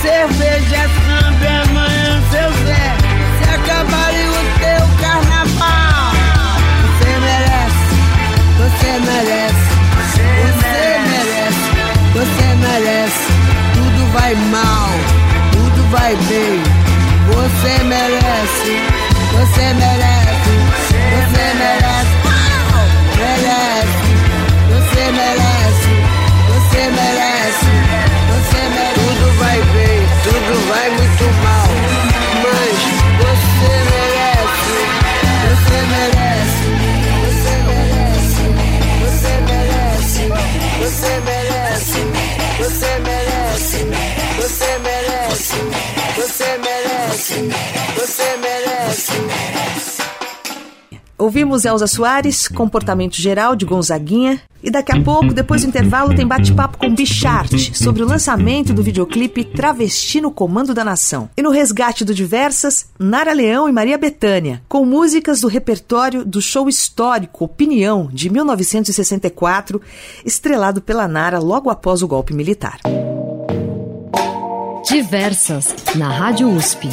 Cerveja, 0.00 0.88
samba, 1.04 1.44
e 1.44 1.46
amanhã, 1.68 2.22
seu 2.30 2.50
Zé. 2.64 2.96
Se 3.36 3.50
acabarem 3.50 4.26
o 4.26 4.40
teu 4.58 4.82
carnaval. 5.02 6.12
Você 6.86 7.10
merece, 7.20 7.84
você 8.56 8.90
merece. 9.04 9.68
Você 10.46 10.80
merece, 11.10 11.66
você 12.14 12.46
merece. 12.56 13.24
Tudo 13.74 14.12
vai 14.14 14.34
mal, 14.34 14.88
tudo 15.52 15.90
vai 15.90 16.16
bem. 16.16 16.62
Você 17.34 17.84
merece, 17.84 18.72
você 19.32 19.74
merece, 19.74 20.52
você 21.12 21.54
merece. 21.58 22.19
Merece, 23.20 24.00
você 24.70 25.12
merece, 25.12 25.92
você 26.48 26.82
merece, 26.88 27.68
você 28.30 28.60
merece. 28.70 28.94
Tudo 28.94 29.26
vai 29.38 29.58
bem, 29.60 29.98
tudo 30.24 30.52
vai 30.68 30.88
muito 30.88 31.24
mal, 31.44 31.68
mas 32.42 32.78
você 33.20 33.74
merece, 33.90 34.72
você 35.44 35.78
merece, 35.90 36.64
você 37.26 37.52
merece, 37.68 38.48
você 39.04 39.34
merece, 39.50 40.24
você 40.80 41.04
merece, 41.10 42.00
você 42.58 42.92
merece, 43.04 43.80
você 44.38 44.70
merece, 44.78 45.58
você 46.16 46.48
merece, 46.58 47.36
você 47.96 48.36
merece. 48.38 48.69
Ouvimos 51.20 51.66
Elza 51.66 51.86
Soares, 51.86 52.48
Comportamento 52.48 53.16
Geral 53.20 53.54
de 53.54 53.66
Gonzaguinha. 53.66 54.40
E 54.62 54.70
daqui 54.70 54.90
a 54.90 55.02
pouco, 55.02 55.34
depois 55.34 55.62
do 55.62 55.68
intervalo, 55.68 56.14
tem 56.14 56.26
bate-papo 56.26 56.78
com 56.78 56.94
Bichart 56.94 57.74
sobre 57.74 58.02
o 58.02 58.06
lançamento 58.06 58.72
do 58.72 58.82
videoclipe 58.82 59.44
Travesti 59.44 60.18
no 60.20 60.30
Comando 60.30 60.72
da 60.72 60.82
Nação. 60.82 61.28
E 61.36 61.42
no 61.42 61.50
resgate 61.50 62.06
do 62.06 62.14
Diversas, 62.14 62.86
Nara 62.98 63.34
Leão 63.34 63.68
e 63.68 63.72
Maria 63.72 63.98
Bethânia, 63.98 64.62
com 64.66 64.84
músicas 64.86 65.42
do 65.42 65.48
repertório 65.48 66.24
do 66.24 66.40
show 66.40 66.70
histórico 66.70 67.44
Opinião, 67.44 68.08
de 68.10 68.30
1964, 68.30 69.80
estrelado 70.24 70.80
pela 70.80 71.06
Nara 71.06 71.38
logo 71.38 71.68
após 71.68 72.02
o 72.02 72.08
golpe 72.08 72.32
militar. 72.32 72.80
Diversas, 74.88 75.74
na 75.94 76.08
Rádio 76.08 76.48
USP. 76.48 76.88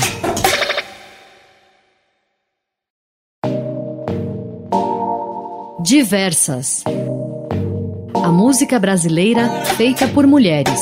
Diversas. 5.88 6.84
A 8.21 8.28
música 8.30 8.78
brasileira 8.78 9.47
feita 9.78 10.06
por 10.06 10.28
mulheres. 10.28 10.82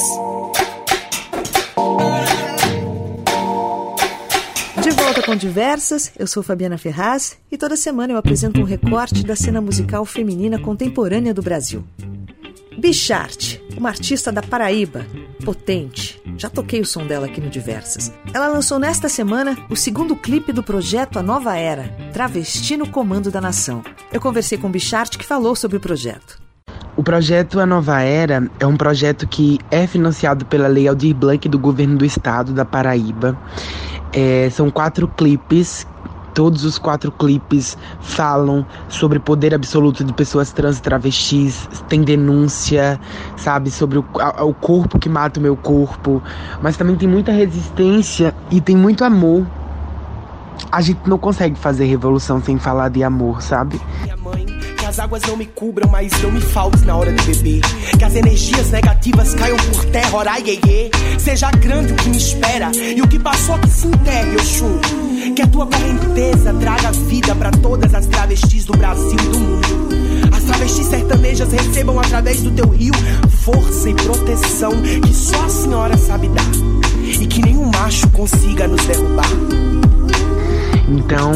De 4.81 4.89
volta 4.89 5.21
com 5.21 5.35
Diversas, 5.35 6.11
eu 6.17 6.25
sou 6.25 6.41
Fabiana 6.41 6.79
Ferraz 6.79 7.37
e 7.51 7.55
toda 7.55 7.75
semana 7.75 8.13
eu 8.13 8.17
apresento 8.17 8.59
um 8.59 8.63
recorte 8.63 9.23
da 9.23 9.35
cena 9.35 9.61
musical 9.61 10.03
feminina 10.05 10.57
contemporânea 10.57 11.35
do 11.35 11.43
Brasil. 11.43 11.83
Bichart, 12.75 13.59
uma 13.77 13.89
artista 13.89 14.31
da 14.31 14.41
Paraíba, 14.41 15.05
potente. 15.43 16.21
Já 16.38 16.49
toquei 16.49 16.81
o 16.81 16.85
som 16.85 17.05
dela 17.05 17.25
aqui 17.25 17.41
no 17.41 17.49
Diversas. 17.49 18.11
Ela 18.33 18.47
lançou 18.47 18.79
nesta 18.79 19.09
semana 19.09 19.57
o 19.69 19.75
segundo 19.75 20.15
clipe 20.15 20.51
do 20.51 20.63
projeto 20.63 21.19
A 21.19 21.23
Nova 21.23 21.55
Era, 21.55 21.89
Travesti 22.13 22.77
no 22.77 22.89
Comando 22.89 23.31
da 23.31 23.41
Nação. 23.41 23.83
Eu 24.11 24.21
conversei 24.21 24.57
com 24.57 24.71
Bichart 24.71 25.17
que 25.17 25.25
falou 25.25 25.55
sobre 25.55 25.77
o 25.77 25.79
projeto. 25.79 26.41
O 26.97 27.03
projeto 27.03 27.59
A 27.59 27.65
Nova 27.65 28.01
Era 28.01 28.49
é 28.59 28.65
um 28.65 28.77
projeto 28.77 29.27
que 29.27 29.59
é 29.69 29.85
financiado 29.85 30.45
pela 30.45 30.67
Lei 30.67 30.88
Aldir 30.88 31.13
Blanc 31.13 31.47
do 31.49 31.59
Governo 31.59 31.97
do 31.97 32.05
Estado 32.05 32.53
da 32.53 32.63
Paraíba. 32.63 33.38
É, 34.13 34.49
são 34.49 34.71
quatro 34.71 35.07
clipes 35.07 35.85
Todos 36.36 36.65
os 36.65 36.78
quatro 36.78 37.13
clipes 37.13 37.78
falam 38.02 38.65
sobre 38.89 39.19
poder 39.19 39.56
absoluto 39.56 40.04
de 40.04 40.12
pessoas 40.12 40.52
trans 40.52 40.80
e 40.80 40.82
travestis, 40.82 41.69
tem 41.88 42.04
denúncia, 42.04 43.00
sabe, 43.38 43.71
sobre 43.71 44.00
o, 44.00 44.06
a, 44.19 44.43
o 44.43 44.54
corpo 44.54 45.00
que 45.00 45.08
mata 45.08 45.39
o 45.39 45.41
meu 45.43 45.56
corpo, 45.56 46.21
mas 46.62 46.76
também 46.76 46.98
tem 46.98 47.08
muita 47.08 47.32
resistência 47.32 48.36
e 48.52 48.60
tem 48.60 48.76
muito 48.76 49.06
amor. 49.06 49.48
A 50.69 50.82
gente 50.82 51.00
não 51.08 51.17
consegue 51.17 51.58
fazer 51.58 51.86
revolução 51.86 52.43
sem 52.43 52.60
falar 52.60 52.89
de 52.89 53.02
amor, 53.02 53.41
sabe? 53.41 53.80
Minha 54.04 54.17
mãe, 54.17 54.45
que 54.78 54.86
as 54.86 55.00
águas 55.00 55.21
não 55.24 55.38
me 55.38 55.45
cubram, 55.45 55.89
mas 55.89 56.12
não 56.21 56.34
me 56.34 56.41
faltes 56.41 56.84
na 56.84 56.98
hora 56.98 57.13
de 57.13 57.34
beber. 57.34 57.62
Que 57.98 58.04
as 58.04 58.13
energias 58.13 58.71
negativas 58.71 59.34
caiam 59.36 59.58
por 59.71 59.86
terra, 59.86 60.17
orai, 60.17 60.41
iê, 60.41 60.60
iê. 60.67 60.91
Seja 61.17 61.50
grande 61.52 61.93
o 61.93 61.95
que 61.95 62.10
me 62.10 62.17
espera 62.17 62.71
e 62.76 63.02
o 63.02 63.08
que 63.08 63.19
passou 63.19 63.58
que 63.60 63.69
se 63.69 63.88
enterre, 63.88 64.36
Oxum. 64.36 65.04
Que 65.36 65.41
a 65.41 65.48
tua 65.48 65.67
correnteza 65.67 66.54
traga 66.54 66.93
vida 66.93 67.36
para 67.36 67.52
todas 67.52 67.93
as 67.93 68.08
travestis 68.08 68.63
do 68.63 68.71
Brasil 68.78 69.17
e 69.19 69.30
do 69.30 69.39
mundo. 69.39 69.67
As 70.34 70.43
travestis 70.43 70.86
sertanejas 70.86 71.52
recebam 71.52 72.00
através 72.00 72.41
do 72.41 72.52
teu 72.52 72.69
rio 72.69 72.93
força 73.43 73.89
e 73.89 73.93
proteção 73.95 74.71
que 75.02 75.13
só 75.13 75.43
a 75.43 75.50
senhora 75.50 75.98
sabe 75.98 76.30
dar. 76.30 76.45
E 77.04 77.28
que 77.28 77.41
nenhum 77.41 77.69
macho 77.69 78.10
consiga 78.12 78.65
nos 78.65 78.82
derrubar. 78.86 79.28
Então, 80.88 81.34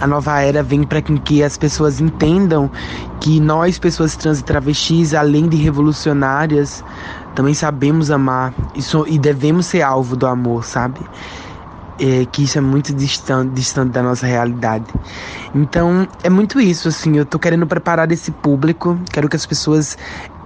a 0.00 0.06
nova 0.06 0.40
era 0.40 0.62
vem 0.62 0.84
para 0.84 1.02
que 1.02 1.42
as 1.42 1.56
pessoas 1.56 2.00
entendam 2.00 2.70
que 3.20 3.40
nós, 3.40 3.80
pessoas 3.80 4.14
trans 4.14 4.38
e 4.38 4.44
travestis, 4.44 5.12
além 5.12 5.48
de 5.48 5.56
revolucionárias, 5.56 6.84
também 7.34 7.52
sabemos 7.52 8.12
amar 8.12 8.54
e, 8.76 8.82
so, 8.82 9.04
e 9.08 9.18
devemos 9.18 9.66
ser 9.66 9.82
alvo 9.82 10.14
do 10.14 10.24
amor, 10.24 10.64
sabe? 10.64 11.00
É, 11.98 12.24
que 12.24 12.42
isso 12.42 12.58
é 12.58 12.60
muito 12.60 12.92
distante, 12.92 13.52
distante 13.52 13.92
da 13.92 14.02
nossa 14.02 14.26
realidade. 14.26 14.86
Então, 15.54 16.08
é 16.24 16.28
muito 16.28 16.60
isso, 16.60 16.88
assim, 16.88 17.16
eu 17.16 17.24
tô 17.24 17.38
querendo 17.38 17.68
preparar 17.68 18.10
esse 18.10 18.32
público, 18.32 18.98
quero 19.12 19.28
que 19.28 19.36
as 19.36 19.46
pessoas 19.46 19.96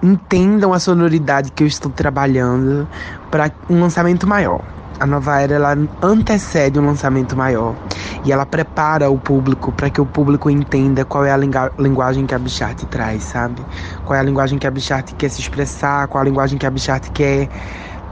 entendam 0.03 0.73
a 0.73 0.79
sonoridade 0.79 1.51
que 1.51 1.63
eu 1.63 1.67
estou 1.67 1.91
trabalhando 1.91 2.87
para 3.31 3.51
um 3.67 3.81
lançamento 3.81 4.27
maior. 4.27 4.61
A 4.99 5.05
nova 5.05 5.39
era 5.39 5.55
ela 5.55 5.77
antecede 6.03 6.77
um 6.77 6.85
lançamento 6.85 7.35
maior 7.35 7.73
e 8.25 8.31
ela 8.33 8.45
prepara 8.45 9.09
o 9.09 9.17
público 9.17 9.71
para 9.71 9.89
que 9.89 10.01
o 10.01 10.05
público 10.05 10.49
entenda 10.49 11.05
qual 11.05 11.23
é 11.25 11.31
a 11.31 11.37
linguagem 11.37 12.25
que 12.25 12.35
a 12.35 12.39
Bichart 12.39 12.83
traz, 12.85 13.23
sabe? 13.23 13.65
Qual 14.05 14.15
é 14.15 14.19
a 14.19 14.23
linguagem 14.23 14.59
que 14.59 14.67
a 14.67 14.71
Bichart 14.71 15.13
quer 15.13 15.29
se 15.29 15.39
expressar, 15.39 16.07
qual 16.09 16.21
é 16.21 16.27
a 16.27 16.29
linguagem 16.29 16.57
que 16.57 16.65
a 16.65 16.69
Bichart 16.69 17.09
quer 17.11 17.47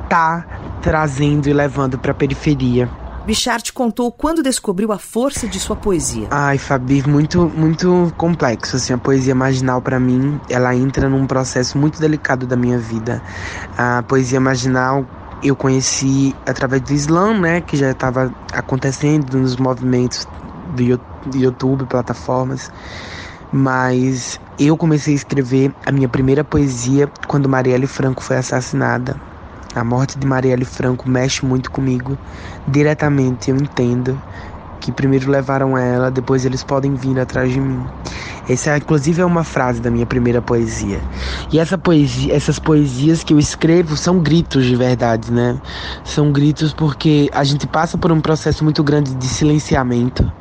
tá 0.08 0.46
trazendo 0.82 1.50
e 1.50 1.54
levando 1.54 1.98
para 1.98 2.12
a 2.12 2.16
periferia. 2.16 2.90
Bichart 3.28 3.74
contou 3.74 4.10
quando 4.10 4.42
descobriu 4.42 4.90
a 4.94 4.98
força 4.98 5.50
de 5.50 5.60
sua 5.60 5.76
poesia. 5.76 6.30
Ai, 6.32 6.58
Fabi, 6.58 7.06
muito, 7.06 7.52
muito 7.54 8.14
complexo, 8.16 8.78
assim, 8.78 8.94
a 8.94 8.98
poesia 8.98 9.36
marginal 9.36 9.82
para 9.82 10.00
mim, 10.00 10.40
ela 10.50 10.74
entra 10.74 11.10
num 11.10 11.28
processo 11.28 11.78
muito 11.78 12.00
delicado 12.00 12.48
da 12.48 12.56
minha 12.56 12.80
vida. 12.80 13.22
A 13.78 14.02
poesia 14.08 14.40
marginal 14.40 15.06
eu 15.44 15.58
conheci 15.58 16.34
através 16.46 16.82
do 16.82 16.94
Islã, 16.94 17.38
né, 17.38 17.60
que 17.60 17.76
já 17.76 17.92
estava 17.92 18.34
acontecendo 18.54 19.38
nos 19.38 19.58
movimentos 19.58 20.26
do 20.74 21.38
YouTube, 21.38 21.84
plataformas. 21.84 22.72
Mas 23.52 24.40
eu 24.58 24.78
comecei 24.78 25.14
a 25.14 25.18
escrever 25.18 25.74
a 25.86 25.92
minha 25.92 26.08
primeira 26.08 26.46
poesia 26.46 27.12
quando 27.28 27.50
Marielle 27.50 27.88
Franco 27.88 28.24
foi 28.24 28.38
assassinada. 28.38 29.20
A 29.78 29.84
morte 29.84 30.18
de 30.18 30.26
Marielle 30.26 30.66
Franco 30.66 31.08
mexe 31.08 31.46
muito 31.46 31.70
comigo. 31.70 32.18
Diretamente 32.68 33.52
eu 33.52 33.56
entendo 33.56 34.20
que 34.80 34.92
primeiro 34.92 35.30
levaram 35.30 35.78
ela, 35.78 36.10
depois 36.10 36.46
eles 36.46 36.64
podem 36.64 36.96
vir 36.96 37.20
atrás 37.20 37.52
de 37.52 37.60
mim. 37.60 37.86
Essa, 38.50 38.76
inclusive, 38.76 39.22
é 39.22 39.26
uma 39.26 39.44
frase 39.44 39.80
da 39.80 39.92
minha 39.92 40.06
primeira 40.08 40.42
poesia. 40.42 41.00
E 41.52 41.60
essa 41.60 41.78
poesia, 41.78 42.36
essas 42.36 42.58
poesias 42.58 43.24
que 43.24 43.34
eu 43.34 43.38
escrevo 43.38 43.96
são 43.96 44.18
gritos 44.20 44.66
de 44.66 44.76
verdade, 44.76 45.32
né? 45.32 45.60
São 46.04 46.32
gritos 46.32 46.74
porque 46.74 47.30
a 47.32 47.44
gente 47.44 47.68
passa 47.68 48.00
por 48.00 48.12
um 48.12 48.20
processo 48.20 48.64
muito 48.64 48.84
grande 48.84 49.14
de 49.14 49.28
silenciamento, 49.28 50.32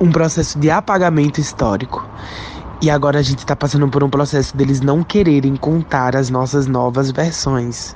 um 0.00 0.10
processo 0.10 0.58
de 0.58 0.68
apagamento 0.68 1.40
histórico. 1.40 2.04
E 2.82 2.90
agora 2.90 3.20
a 3.20 3.22
gente 3.22 3.38
está 3.38 3.54
passando 3.54 3.86
por 3.86 4.02
um 4.02 4.10
processo 4.10 4.56
deles 4.56 4.80
não 4.80 5.04
quererem 5.04 5.54
contar 5.54 6.16
as 6.16 6.28
nossas 6.28 6.66
novas 6.66 7.12
versões. 7.12 7.94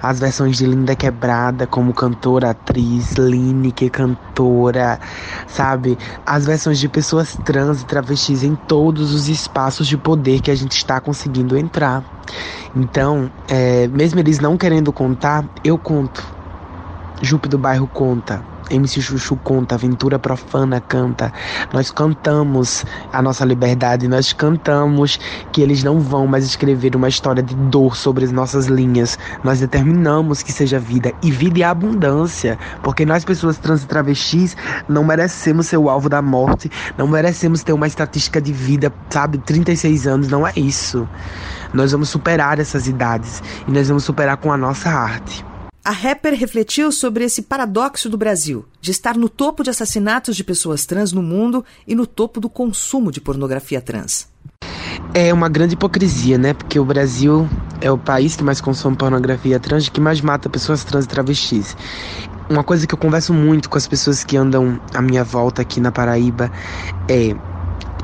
As 0.00 0.20
versões 0.20 0.56
de 0.56 0.64
Linda 0.64 0.94
Quebrada 0.94 1.66
como 1.66 1.92
cantora, 1.92 2.50
atriz, 2.50 3.14
Lineker 3.14 3.90
cantora, 3.90 5.00
sabe? 5.48 5.98
As 6.24 6.46
versões 6.46 6.78
de 6.78 6.88
pessoas 6.88 7.36
trans 7.44 7.82
e 7.82 7.86
travestis 7.86 8.44
em 8.44 8.54
todos 8.54 9.12
os 9.12 9.28
espaços 9.28 9.88
de 9.88 9.96
poder 9.96 10.40
que 10.40 10.52
a 10.52 10.54
gente 10.54 10.76
está 10.76 11.00
conseguindo 11.00 11.58
entrar. 11.58 12.04
Então, 12.76 13.28
é, 13.48 13.88
mesmo 13.88 14.20
eles 14.20 14.38
não 14.38 14.56
querendo 14.56 14.92
contar, 14.92 15.44
eu 15.64 15.76
conto. 15.76 16.24
Jupe 17.20 17.48
do 17.48 17.58
Bairro 17.58 17.88
conta. 17.88 18.40
MC 18.70 19.00
Chuchu 19.00 19.36
conta, 19.36 19.74
Aventura 19.74 20.18
Profana 20.18 20.80
canta. 20.80 21.32
Nós 21.72 21.90
cantamos 21.90 22.84
a 23.12 23.22
nossa 23.22 23.44
liberdade, 23.44 24.08
nós 24.08 24.32
cantamos 24.32 25.18
que 25.52 25.62
eles 25.62 25.82
não 25.82 26.00
vão 26.00 26.26
mais 26.26 26.44
escrever 26.44 26.94
uma 26.96 27.08
história 27.08 27.42
de 27.42 27.54
dor 27.54 27.96
sobre 27.96 28.24
as 28.24 28.32
nossas 28.32 28.66
linhas. 28.66 29.18
Nós 29.42 29.60
determinamos 29.60 30.42
que 30.42 30.52
seja 30.52 30.78
vida 30.78 31.12
e 31.22 31.30
vida 31.30 31.58
e 31.58 31.64
abundância, 31.64 32.58
porque 32.82 33.04
nós 33.04 33.24
pessoas 33.24 33.58
trans 33.58 33.82
e 33.82 33.86
travestis 33.86 34.56
não 34.88 35.04
merecemos 35.04 35.66
ser 35.66 35.76
o 35.76 35.88
alvo 35.88 36.08
da 36.08 36.20
morte, 36.20 36.70
não 36.96 37.06
merecemos 37.06 37.62
ter 37.62 37.72
uma 37.72 37.86
estatística 37.86 38.40
de 38.40 38.52
vida, 38.52 38.92
sabe, 39.10 39.38
36 39.38 40.06
anos, 40.06 40.28
não 40.28 40.46
é 40.46 40.52
isso. 40.56 41.08
Nós 41.72 41.92
vamos 41.92 42.08
superar 42.08 42.58
essas 42.58 42.86
idades 42.86 43.42
e 43.66 43.70
nós 43.70 43.88
vamos 43.88 44.04
superar 44.04 44.36
com 44.36 44.52
a 44.52 44.56
nossa 44.56 44.88
arte. 44.90 45.47
A 45.88 45.90
rapper 45.90 46.34
refletiu 46.34 46.92
sobre 46.92 47.24
esse 47.24 47.40
paradoxo 47.40 48.10
do 48.10 48.18
Brasil, 48.18 48.66
de 48.78 48.90
estar 48.90 49.16
no 49.16 49.26
topo 49.26 49.64
de 49.64 49.70
assassinatos 49.70 50.36
de 50.36 50.44
pessoas 50.44 50.84
trans 50.84 51.12
no 51.12 51.22
mundo 51.22 51.64
e 51.86 51.94
no 51.94 52.06
topo 52.06 52.42
do 52.42 52.50
consumo 52.50 53.10
de 53.10 53.22
pornografia 53.22 53.80
trans. 53.80 54.28
É 55.14 55.32
uma 55.32 55.48
grande 55.48 55.72
hipocrisia, 55.72 56.36
né? 56.36 56.52
Porque 56.52 56.78
o 56.78 56.84
Brasil 56.84 57.48
é 57.80 57.90
o 57.90 57.96
país 57.96 58.36
que 58.36 58.44
mais 58.44 58.60
consome 58.60 58.98
pornografia 58.98 59.58
trans 59.58 59.86
e 59.86 59.90
que 59.90 59.98
mais 59.98 60.20
mata 60.20 60.50
pessoas 60.50 60.84
trans 60.84 61.06
e 61.06 61.08
travestis. 61.08 61.74
Uma 62.50 62.62
coisa 62.62 62.86
que 62.86 62.92
eu 62.92 62.98
converso 62.98 63.32
muito 63.32 63.70
com 63.70 63.78
as 63.78 63.88
pessoas 63.88 64.22
que 64.22 64.36
andam 64.36 64.78
à 64.92 65.00
minha 65.00 65.24
volta 65.24 65.62
aqui 65.62 65.80
na 65.80 65.90
Paraíba 65.90 66.52
é 67.08 67.34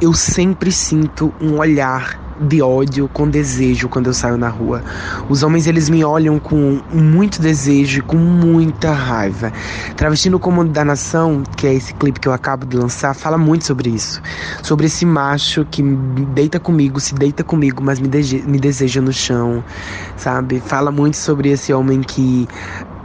eu 0.00 0.14
sempre 0.14 0.72
sinto 0.72 1.34
um 1.38 1.58
olhar 1.58 2.23
de 2.40 2.62
ódio 2.62 3.08
com 3.08 3.28
desejo 3.28 3.88
quando 3.88 4.06
eu 4.06 4.14
saio 4.14 4.36
na 4.36 4.48
rua. 4.48 4.82
Os 5.28 5.42
homens 5.42 5.66
eles 5.66 5.88
me 5.88 6.04
olham 6.04 6.38
com 6.38 6.80
muito 6.92 7.40
desejo 7.40 8.02
com 8.04 8.16
muita 8.16 8.92
raiva. 8.92 9.52
Travesti 9.96 10.30
no 10.30 10.38
Comando 10.38 10.72
da 10.72 10.84
Nação, 10.84 11.42
que 11.56 11.66
é 11.66 11.74
esse 11.74 11.94
clipe 11.94 12.20
que 12.20 12.28
eu 12.28 12.32
acabo 12.32 12.66
de 12.66 12.76
lançar, 12.76 13.14
fala 13.14 13.38
muito 13.38 13.64
sobre 13.64 13.90
isso. 13.90 14.20
Sobre 14.62 14.86
esse 14.86 15.04
macho 15.04 15.64
que 15.70 15.82
deita 15.82 16.58
comigo, 16.58 17.00
se 17.00 17.14
deita 17.14 17.44
comigo, 17.44 17.82
mas 17.82 18.00
me, 18.00 18.08
de 18.08 18.42
me 18.42 18.58
deseja 18.58 19.00
no 19.00 19.12
chão, 19.12 19.64
sabe? 20.16 20.60
Fala 20.60 20.90
muito 20.90 21.16
sobre 21.16 21.50
esse 21.50 21.72
homem 21.72 22.00
que 22.00 22.48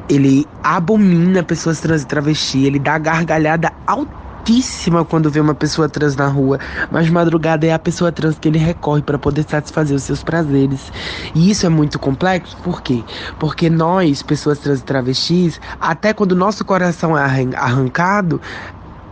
ele 0.10 0.48
abomina 0.64 1.44
pessoas 1.44 1.80
trans 1.80 2.02
e 2.02 2.08
travesti, 2.08 2.66
ele 2.66 2.80
dá 2.80 2.98
gargalhada 2.98 3.72
alta 3.86 4.29
altíssima 4.50 5.06
quando 5.06 5.30
vê 5.30 5.40
uma 5.40 5.54
pessoa 5.54 5.88
trans 5.88 6.16
na 6.16 6.28
rua, 6.28 6.60
mas 6.90 7.08
madrugada 7.10 7.68
é 7.68 7.72
a 7.72 7.78
pessoa 7.78 8.12
trans 8.12 8.40
que 8.40 8.48
ele 8.48 8.58
recorre 8.58 9.04
para 9.04 9.20
poder 9.20 9.46
satisfazer 9.48 9.96
os 9.96 10.04
seus 10.04 10.24
prazeres. 10.24 10.92
E 11.36 11.52
isso 11.52 11.68
é 11.68 11.70
muito 11.70 12.00
complexo, 12.00 12.58
por 12.64 12.82
quê? 12.82 13.04
Porque 13.38 13.70
nós, 13.70 14.24
pessoas 14.24 14.58
trans 14.58 14.80
e 14.80 14.84
travestis, 14.84 15.62
até 15.80 16.14
quando 16.14 16.36
nosso 16.36 16.66
coração 16.66 17.16
é 17.16 17.22
arrancado, 17.56 18.42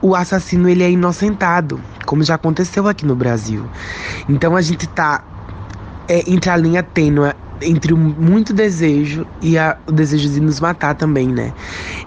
o 0.01 0.15
assassino 0.15 0.67
ele 0.67 0.83
é 0.83 0.89
inocentado, 0.89 1.79
como 2.05 2.23
já 2.23 2.35
aconteceu 2.35 2.87
aqui 2.87 3.05
no 3.05 3.15
Brasil. 3.15 3.63
Então 4.27 4.55
a 4.55 4.61
gente 4.61 4.87
tá 4.87 5.23
é, 6.07 6.29
entre 6.29 6.49
a 6.49 6.57
linha 6.57 6.83
tênue 6.83 7.33
entre 7.61 7.93
o 7.93 7.97
muito 7.97 8.53
desejo 8.53 9.25
e 9.41 9.57
a, 9.57 9.77
o 9.87 9.91
desejo 9.91 10.29
de 10.29 10.39
nos 10.39 10.59
matar 10.59 10.95
também, 10.95 11.27
né? 11.27 11.53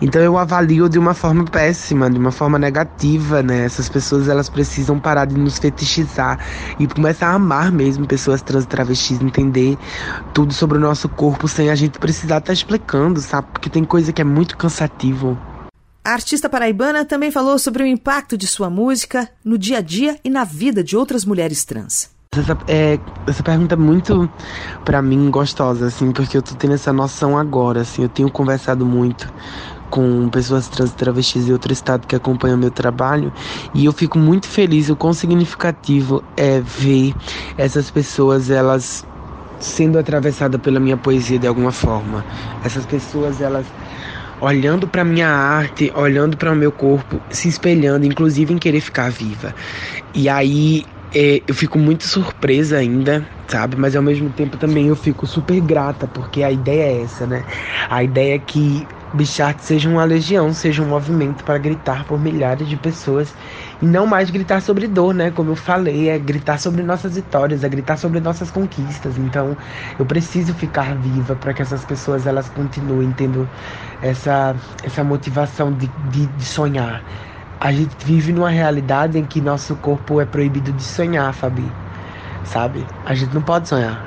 Então 0.01 0.21
eu 0.23 0.39
avalio 0.39 0.89
de 0.89 0.99
uma 0.99 1.15
forma 1.15 1.45
péssima, 1.45 2.11
de 2.11 2.19
uma 2.19 2.31
forma 2.31 2.59
negativa, 2.59 3.43
né? 3.43 3.65
Essas 3.65 3.89
pessoas 3.89 4.29
elas 4.29 4.49
precisam 4.49 4.99
parar 4.99 5.25
de 5.25 5.37
nos 5.37 5.59
fetichizar 5.59 6.39
e 6.79 6.87
começar 6.87 7.29
a 7.29 7.35
amar 7.35 7.73
mesmo 7.73 8.07
pessoas 8.07 8.43
trans 8.43 8.65
e 8.65 8.69
travestis, 8.69 9.21
entender 9.21 9.77
tudo 10.33 10.53
sobre 10.53 10.79
o 10.79 10.81
nosso 10.81 11.09
corpo 11.09 11.49
sem 11.49 11.71
a 11.71 11.75
gente 11.75 11.99
precisar 11.99 12.39
estar 12.39 12.49
tá 12.49 12.53
explicando, 12.53 13.21
sabe? 13.21 13.49
Porque 13.53 13.69
tem 13.69 13.85
coisa 13.85 14.13
que 14.13 14.23
é 14.23 14.25
muito 14.25 14.57
cansativo. 14.57 15.39
A 16.03 16.13
artista 16.13 16.49
paraibana 16.49 17.05
também 17.05 17.31
falou 17.31 17.59
sobre 17.59 17.83
o 17.83 17.87
impacto 17.87 18.37
de 18.37 18.47
sua 18.47 18.71
música 18.71 19.29
no 19.45 19.59
dia 19.59 19.79
a 19.79 19.81
dia 19.83 20.19
e 20.25 20.31
na 20.31 20.45
vida 20.45 20.83
de 20.83 20.97
outras 20.97 21.27
mulheres 21.27 21.65
trans. 21.65 22.20
Essa, 22.33 22.57
é, 22.69 22.97
essa 23.27 23.43
pergunta 23.43 23.75
é 23.75 23.77
muito, 23.77 24.31
para 24.85 25.03
mim, 25.03 25.33
gostosa, 25.33 25.87
assim, 25.87 26.13
porque 26.13 26.37
eu 26.37 26.43
tô 26.43 26.55
tendo 26.55 26.75
essa 26.75 26.93
noção 26.93 27.37
agora, 27.37 27.81
assim, 27.81 28.05
eu 28.05 28.09
tenho 28.09 28.31
conversado 28.31 28.87
muito 28.87 29.27
com 29.91 30.29
pessoas 30.29 30.69
trans 30.69 30.93
travestis 30.93 31.47
de 31.47 31.53
outro 31.53 31.73
estado 31.73 32.07
que 32.07 32.15
acompanham 32.15 32.57
meu 32.57 32.71
trabalho 32.71 33.33
e 33.75 33.85
eu 33.85 33.93
fico 33.93 34.17
muito 34.17 34.47
feliz 34.47 34.89
o 34.89 34.95
quão 34.95 35.13
significativo 35.13 36.23
é 36.37 36.61
ver 36.61 37.17
essas 37.59 37.91
pessoas 37.91 38.49
elas 38.49 39.05
sendo 39.59 39.99
atravessadas 39.99 40.61
pela 40.61 40.79
minha 40.79 40.97
poesia 40.97 41.37
de 41.37 41.49
alguma 41.49 41.73
forma. 41.73 42.25
Essas 42.63 42.87
pessoas 42.87 43.41
elas 43.41 43.67
olhando 44.41 44.87
para 44.87 45.03
minha 45.03 45.29
arte 45.29 45.91
olhando 45.97 46.37
para 46.37 46.53
o 46.53 46.57
meu 46.57 46.71
corpo 46.71 47.21
se 47.29 47.49
espelhando 47.49 48.07
inclusive 48.07 48.55
em 48.55 48.59
querer 48.59 48.81
ficar 48.81 49.11
viva. 49.11 49.53
E 50.15 50.29
aí 50.29 50.85
é, 51.15 51.43
eu 51.47 51.55
fico 51.55 51.79
muito 51.79 52.05
surpresa 52.05 52.79
ainda, 52.79 53.27
sabe? 53.49 53.77
Mas 53.77 53.97
ao 53.97 54.03
mesmo 54.03 54.31
tempo 54.31 54.57
também 54.57 54.89
eu 54.89 54.97
fico 54.97 55.27
super 55.27 55.61
grata, 55.61 56.07
porque 56.07 56.43
a 56.43 56.51
ideia 56.51 56.85
é 56.85 57.03
essa, 57.03 57.27
né? 57.27 57.45
A 57.89 58.03
ideia 58.05 58.37
é 58.37 58.39
que 58.39 58.87
Bichart 59.13 59.59
seja 59.61 59.89
uma 59.89 60.05
legião, 60.05 60.55
seja 60.55 60.83
um 60.83 60.87
movimento 60.87 61.43
para 61.43 61.59
gritar 61.59 62.05
por 62.05 62.21
milhares 62.21 62.69
de 62.69 62.77
pessoas 62.77 63.35
e 63.83 63.87
não 63.87 64.07
mais 64.07 64.31
gritar 64.31 64.63
sobre 64.63 64.87
dor, 64.87 65.13
né? 65.13 65.33
Como 65.33 65.51
eu 65.51 65.57
falei, 65.57 66.09
é 66.09 66.19
gritar 66.19 66.59
sobre 66.59 66.83
nossas 66.83 67.17
vitórias, 67.17 67.65
é 67.65 67.69
gritar 67.69 67.97
sobre 67.97 68.21
nossas 68.21 68.51
conquistas. 68.53 69.19
Então, 69.19 69.57
eu 69.99 70.07
preciso 70.07 70.55
ficar 70.55 70.95
viva 70.95 71.35
para 71.35 71.53
que 71.53 71.61
essas 71.61 71.85
pessoas 71.85 72.25
elas 72.25 72.49
continuem 72.49 73.13
tendo 73.13 73.49
essa 74.01 74.55
essa 74.85 75.03
motivação 75.03 75.73
de, 75.73 75.89
de, 75.89 76.27
de 76.27 76.45
sonhar 76.45 77.03
a 77.61 77.71
gente 77.71 77.95
vive 78.07 78.33
numa 78.33 78.49
realidade 78.49 79.19
em 79.19 79.25
que 79.25 79.39
nosso 79.39 79.77
corpo 79.77 80.19
é 80.19 80.25
proibido 80.25 80.73
de 80.73 80.83
sonhar, 80.83 81.31
Fabi. 81.35 81.71
Sabe? 82.43 82.87
A 83.05 83.15
gente 83.15 83.35
não 83.35 83.43
pode 83.43 83.69
sonhar. 83.69 84.03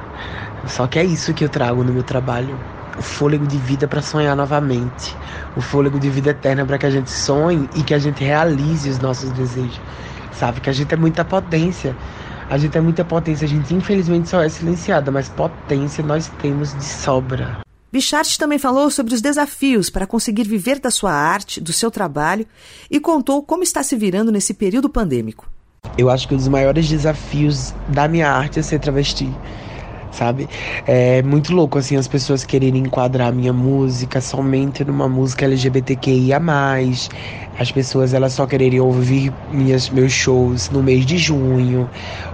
Só 0.66 0.88
que 0.88 0.98
é 0.98 1.04
isso 1.04 1.36
que 1.36 1.46
eu 1.46 1.50
trago 1.50 1.84
no 1.84 1.94
meu 1.94 2.02
trabalho. 2.02 2.58
O 2.98 3.02
fôlego 3.04 3.46
de 3.46 3.58
vida 3.58 3.88
para 3.88 4.02
sonhar 4.02 4.36
novamente. 4.36 5.16
O 5.56 5.62
fôlego 5.62 6.00
de 6.00 6.10
vida 6.10 6.32
eterna 6.32 6.66
para 6.66 6.80
que 6.80 6.88
a 6.88 6.90
gente 6.90 7.12
sonhe 7.12 7.70
e 7.76 7.84
que 7.84 7.94
a 7.94 8.00
gente 8.00 8.24
realize 8.24 8.90
os 8.90 8.98
nossos 8.98 9.30
desejos. 9.32 9.80
Sabe? 10.32 10.60
Que 10.60 10.72
a 10.72 10.74
gente 10.74 10.92
é 10.92 10.98
muita 10.98 11.24
potência. 11.24 11.96
A 12.50 12.58
gente 12.58 12.76
é 12.76 12.82
muita 12.82 13.06
potência. 13.06 13.46
A 13.46 13.50
gente 13.50 13.72
infelizmente 13.72 14.30
só 14.30 14.42
é 14.42 14.50
silenciada, 14.50 15.12
mas 15.12 15.30
potência 15.30 16.04
nós 16.04 16.28
temos 16.40 16.74
de 16.74 16.86
sobra. 16.86 17.63
Bichart 17.94 18.40
também 18.40 18.58
falou 18.58 18.90
sobre 18.90 19.14
os 19.14 19.22
desafios 19.22 19.88
para 19.88 20.08
conseguir 20.08 20.46
viver 20.46 20.80
da 20.80 20.90
sua 20.90 21.12
arte, 21.12 21.62
do 21.62 21.72
seu 21.72 21.92
trabalho 21.92 22.44
e 22.90 23.00
contou 23.00 23.44
como 23.44 23.62
está 23.62 23.84
se 23.84 23.96
virando 23.96 24.32
nesse 24.32 24.52
período 24.52 24.90
pandêmico. 24.90 25.48
Eu 25.96 26.10
acho 26.10 26.28
que 26.28 26.34
um 26.34 26.38
dos 26.38 26.48
maiores 26.48 26.90
desafios 26.90 27.72
da 27.88 28.08
minha 28.08 28.32
arte 28.32 28.58
é 28.58 28.64
ser 28.64 28.80
travesti 28.80 29.30
sabe? 30.14 30.48
É 30.88 31.22
muito 31.24 31.54
louco, 31.54 31.78
assim, 31.78 31.96
as 31.96 32.08
pessoas 32.08 32.46
quererem 32.46 32.82
enquadrar 32.84 33.34
minha 33.34 33.52
música 33.52 34.22
somente 34.22 34.84
numa 34.86 35.10
música 35.10 35.46
LGBTQIA+, 35.46 36.40
as 37.60 37.72
pessoas 37.72 38.14
elas 38.14 38.34
só 38.34 38.48
quereriam 38.48 38.86
ouvir 38.86 39.32
minhas, 39.52 39.90
meus 39.90 40.12
shows 40.12 40.70
no 40.70 40.82
mês 40.82 41.06
de 41.06 41.18
junho, 41.18 41.90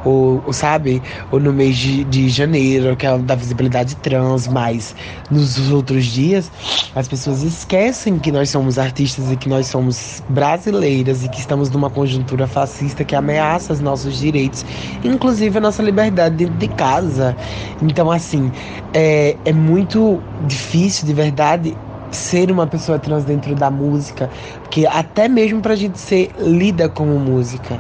ou, 0.06 0.42
ou 0.46 0.54
sabe? 0.54 1.02
Ou 1.32 1.40
no 1.40 1.52
mês 1.52 1.78
de, 1.78 2.04
de 2.06 2.30
janeiro, 2.30 2.96
que 2.96 3.06
é 3.06 3.18
da 3.18 3.36
visibilidade 3.36 3.96
trans, 3.98 4.48
mas 4.48 4.96
nos 5.30 5.72
outros 5.72 6.06
dias 6.06 6.52
as 6.96 7.08
pessoas 7.08 7.44
esquecem 7.44 8.18
que 8.18 8.32
nós 8.32 8.50
somos 8.50 8.78
artistas 8.78 9.32
e 9.32 9.36
que 9.36 9.50
nós 9.50 9.68
somos 9.68 10.24
brasileiras 10.30 11.24
e 11.24 11.30
que 11.30 11.40
estamos 11.40 11.70
numa 11.70 11.90
conjuntura 11.90 12.48
fascista 12.48 13.04
que 13.04 13.16
ameaça 13.16 13.74
os 13.74 13.80
nossos 13.80 14.18
direitos, 14.18 14.66
inclusive 15.04 15.58
a 15.58 15.62
nossa 15.62 15.84
liberdade 15.84 16.36
dentro 16.36 16.56
de 16.56 16.68
casa. 16.70 17.36
Então, 17.82 18.12
assim, 18.12 18.52
é, 18.94 19.36
é 19.46 19.54
muito 19.54 20.22
difícil 20.48 21.08
de 21.08 21.14
verdade 21.14 21.78
ser 22.12 22.52
uma 22.52 22.66
pessoa 22.66 22.98
trans 22.98 23.24
dentro 23.24 23.54
da 23.56 23.70
música, 23.70 24.30
porque 24.64 24.86
até 24.86 25.28
mesmo 25.28 25.62
pra 25.62 25.76
gente 25.76 26.00
ser 26.00 26.34
lida 26.40 26.90
como 26.90 27.18
música, 27.20 27.80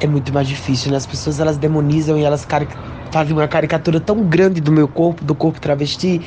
é 0.00 0.06
muito 0.06 0.32
mais 0.32 0.46
difícil, 0.46 0.90
né? 0.90 0.96
As 0.96 1.06
pessoas 1.06 1.40
elas 1.40 1.58
demonizam 1.58 2.16
e 2.16 2.22
elas 2.22 2.44
fazem 3.10 3.34
uma 3.34 3.48
caricatura 3.48 4.00
tão 4.00 4.22
grande 4.22 4.60
do 4.60 4.72
meu 4.72 4.88
corpo, 4.88 5.24
do 5.24 5.34
corpo 5.34 5.60
travesti, 5.60 6.20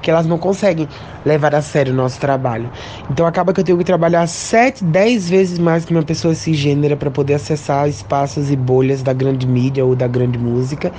que 0.00 0.10
elas 0.10 0.26
não 0.26 0.38
conseguem 0.38 0.88
levar 1.24 1.54
a 1.54 1.62
sério 1.62 1.92
o 1.92 1.96
nosso 1.96 2.18
trabalho. 2.20 2.70
Então 3.10 3.26
acaba 3.26 3.52
que 3.52 3.60
eu 3.60 3.64
tenho 3.64 3.78
que 3.78 3.84
trabalhar 3.84 4.26
sete, 4.26 4.84
dez 4.84 5.28
vezes 5.28 5.58
mais 5.58 5.84
que 5.84 5.92
uma 5.92 6.02
pessoa 6.02 6.34
cisgênera 6.34 6.96
para 6.96 7.10
poder 7.10 7.34
acessar 7.34 7.88
espaços 7.88 8.50
e 8.50 8.56
bolhas 8.56 9.02
da 9.02 9.12
grande 9.12 9.46
mídia 9.46 9.84
ou 9.84 9.96
da 9.96 10.06
grande 10.06 10.38
música 10.38 10.92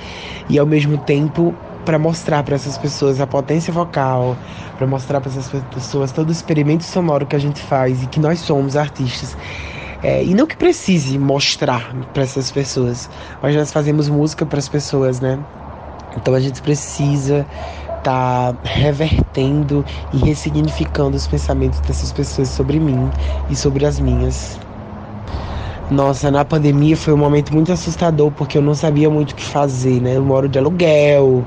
e 0.48 0.58
ao 0.58 0.66
mesmo 0.66 0.98
tempo 0.98 1.54
para 1.84 1.98
mostrar 1.98 2.42
para 2.42 2.54
essas 2.54 2.76
pessoas 2.76 3.20
a 3.20 3.26
potência 3.26 3.72
vocal, 3.72 4.36
para 4.76 4.86
mostrar 4.86 5.20
para 5.20 5.30
essas 5.30 5.48
pessoas 5.74 6.12
todo 6.12 6.28
o 6.28 6.32
experimento 6.32 6.84
sonoro 6.84 7.26
que 7.26 7.34
a 7.34 7.38
gente 7.38 7.60
faz 7.60 8.02
e 8.02 8.06
que 8.06 8.20
nós 8.20 8.40
somos 8.40 8.76
artistas. 8.76 9.36
É, 10.02 10.24
e 10.24 10.34
não 10.34 10.46
que 10.46 10.56
precise 10.56 11.18
mostrar 11.18 11.94
para 12.12 12.22
essas 12.22 12.50
pessoas, 12.50 13.10
mas 13.42 13.54
nós 13.54 13.70
fazemos 13.72 14.08
música 14.08 14.46
para 14.46 14.58
as 14.58 14.68
pessoas, 14.68 15.20
né? 15.20 15.44
Então 16.16 16.34
a 16.34 16.40
gente 16.40 16.62
precisa 16.62 17.46
tá 18.02 18.56
revertendo 18.64 19.84
e 20.12 20.18
ressignificando 20.18 21.16
os 21.16 21.26
pensamentos 21.26 21.80
dessas 21.80 22.12
pessoas 22.12 22.50
sobre 22.50 22.80
mim 22.80 23.10
e 23.48 23.56
sobre 23.56 23.84
as 23.86 24.00
minhas. 24.00 24.58
Nossa, 25.90 26.30
na 26.30 26.44
pandemia 26.44 26.96
foi 26.96 27.12
um 27.12 27.16
momento 27.16 27.52
muito 27.52 27.72
assustador 27.72 28.30
porque 28.30 28.56
eu 28.56 28.62
não 28.62 28.74
sabia 28.76 29.10
muito 29.10 29.32
o 29.32 29.34
que 29.34 29.42
fazer, 29.42 30.00
né? 30.00 30.16
Eu 30.16 30.24
moro 30.24 30.48
de 30.48 30.56
aluguel, 30.58 31.44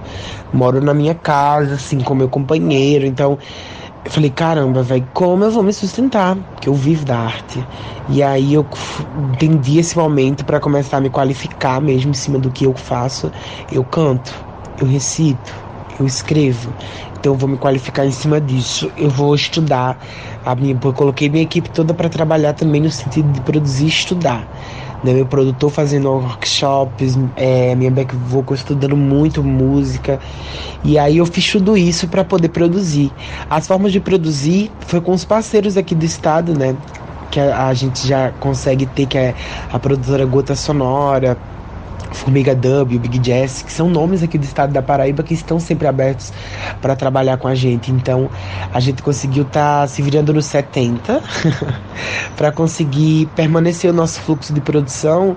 moro 0.52 0.82
na 0.82 0.94
minha 0.94 1.16
casa, 1.16 1.76
assim, 1.76 2.00
com 2.02 2.14
meu 2.14 2.30
companheiro, 2.30 3.06
então 3.06 3.40
eu 4.06 4.12
falei, 4.12 4.30
caramba, 4.30 4.84
velho, 4.84 5.08
como 5.14 5.46
eu 5.46 5.52
vou 5.52 5.64
me 5.64 5.72
sustentar? 5.72 6.36
Porque 6.36 6.68
eu 6.68 6.74
vivo 6.74 7.06
da 7.06 7.18
arte. 7.18 7.66
E 8.10 8.22
aí 8.22 8.54
eu 8.54 8.68
entendi 9.32 9.80
esse 9.80 9.98
momento 9.98 10.44
para 10.44 10.60
começar 10.60 10.98
a 10.98 11.02
me 11.02 11.10
qualificar 11.10 11.80
mesmo 11.80 12.12
em 12.12 12.14
cima 12.14 12.38
do 12.38 12.52
que 12.52 12.66
eu 12.66 12.74
faço. 12.76 13.32
Eu 13.72 13.84
canto, 13.86 14.34
eu 14.78 14.86
recito, 14.86 15.54
eu 15.98 16.06
escrevo. 16.06 16.74
Então 17.18 17.32
eu 17.32 17.38
vou 17.38 17.48
me 17.48 17.58
qualificar 17.58 18.06
em 18.06 18.12
cima 18.12 18.42
disso. 18.42 18.92
Eu 18.98 19.10
vou 19.10 19.34
estudar. 19.34 19.98
A 20.46 20.54
minha, 20.54 20.78
eu 20.84 20.94
coloquei 20.94 21.30
minha 21.30 21.44
equipe 21.44 21.70
toda 21.70 21.94
para 21.94 22.10
trabalhar 22.10 22.52
também 22.52 22.82
no 22.82 22.92
sentido 22.92 23.32
de 23.32 23.40
produzir 23.40 23.86
e 23.86 23.88
estudar 23.88 24.46
né, 25.04 25.14
meu 25.14 25.26
produtor 25.26 25.70
fazendo 25.70 26.10
workshops, 26.10 27.18
é, 27.36 27.76
minha 27.76 27.92
back 27.92 28.16
vocal 28.16 28.56
estudando 28.56 28.96
muito 28.96 29.44
música. 29.44 30.20
E 30.84 30.98
aí 30.98 31.18
eu 31.18 31.26
fiz 31.26 31.52
tudo 31.52 31.76
isso 31.76 32.08
para 32.08 32.24
poder 32.24 32.50
produzir. 32.50 33.12
As 33.50 33.68
formas 33.68 33.92
de 33.92 34.00
produzir 34.00 34.72
foi 34.88 35.02
com 35.02 35.12
os 35.12 35.26
parceiros 35.26 35.76
aqui 35.78 35.94
do 35.94 36.06
estado, 36.06 36.58
né? 36.58 36.76
Que 37.30 37.40
a, 37.40 37.68
a 37.68 37.74
gente 37.74 38.08
já 38.08 38.32
consegue 38.40 38.86
ter, 38.86 39.06
que 39.06 39.18
é 39.18 39.36
a 39.72 39.78
produtora 39.78 40.26
Gota 40.26 40.56
Sonora, 40.56 41.38
Formiga 42.14 42.58
o 42.82 42.86
Big 42.86 43.20
Jazz, 43.20 43.64
que 43.64 43.72
são 43.72 43.90
nomes 43.90 44.24
aqui 44.24 44.38
do 44.38 44.44
estado 44.44 44.72
da 44.72 44.82
Paraíba 44.82 45.24
que 45.24 45.34
estão 45.34 45.60
sempre 45.60 45.88
abertos 45.88 46.32
para 46.82 46.96
trabalhar 46.96 47.38
com 47.38 47.48
a 47.48 47.56
gente. 47.56 47.92
Então, 47.92 48.30
a 48.72 48.80
gente 48.80 49.02
conseguiu 49.02 49.44
estar 49.44 49.82
tá 49.82 49.88
se 49.88 50.02
virando 50.02 50.34
nos 50.34 50.46
70 50.46 51.22
para 52.38 52.52
conseguir 52.52 53.28
permanecer 53.36 53.90
o 53.90 53.94
nosso 53.94 54.22
fluxo 54.22 54.54
de 54.54 54.62
produção 54.62 55.36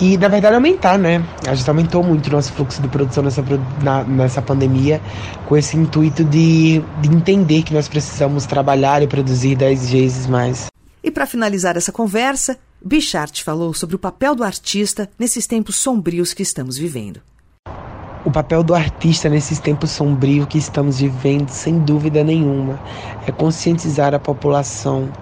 e, 0.00 0.16
na 0.16 0.28
verdade, 0.28 0.54
aumentar, 0.54 0.98
né? 0.98 1.22
A 1.46 1.54
gente 1.54 1.68
aumentou 1.68 2.02
muito 2.02 2.28
o 2.28 2.30
nosso 2.30 2.52
fluxo 2.54 2.80
de 2.80 2.88
produção 2.88 3.22
nessa, 3.22 3.44
na, 3.82 4.02
nessa 4.02 4.40
pandemia 4.40 4.98
com 5.46 5.56
esse 5.56 5.76
intuito 5.76 6.24
de, 6.24 6.82
de 7.02 7.08
entender 7.10 7.62
que 7.62 7.74
nós 7.74 7.86
precisamos 7.86 8.46
trabalhar 8.46 9.02
e 9.02 9.06
produzir 9.06 9.56
10 9.56 9.90
vezes 9.90 10.26
mais. 10.26 10.68
E 11.04 11.10
para 11.10 11.26
finalizar 11.26 11.76
essa 11.76 11.92
conversa, 11.92 12.58
Bichart 12.82 13.42
falou 13.44 13.74
sobre 13.74 13.94
o 13.94 13.98
papel 13.98 14.34
do 14.34 14.42
artista 14.42 15.10
nesses 15.18 15.46
tempos 15.46 15.76
sombrios 15.76 16.32
que 16.32 16.42
estamos 16.42 16.78
vivendo. 16.78 17.20
O 18.24 18.30
papel 18.30 18.62
do 18.62 18.74
artista 18.74 19.28
nesses 19.28 19.58
tempos 19.58 19.90
sombrios 19.90 20.46
que 20.46 20.56
estamos 20.56 20.98
vivendo, 20.98 21.50
sem 21.50 21.78
dúvida 21.78 22.24
nenhuma, 22.24 22.80
é 23.26 23.32
conscientizar 23.32 24.14
a 24.14 24.18
população 24.18 25.12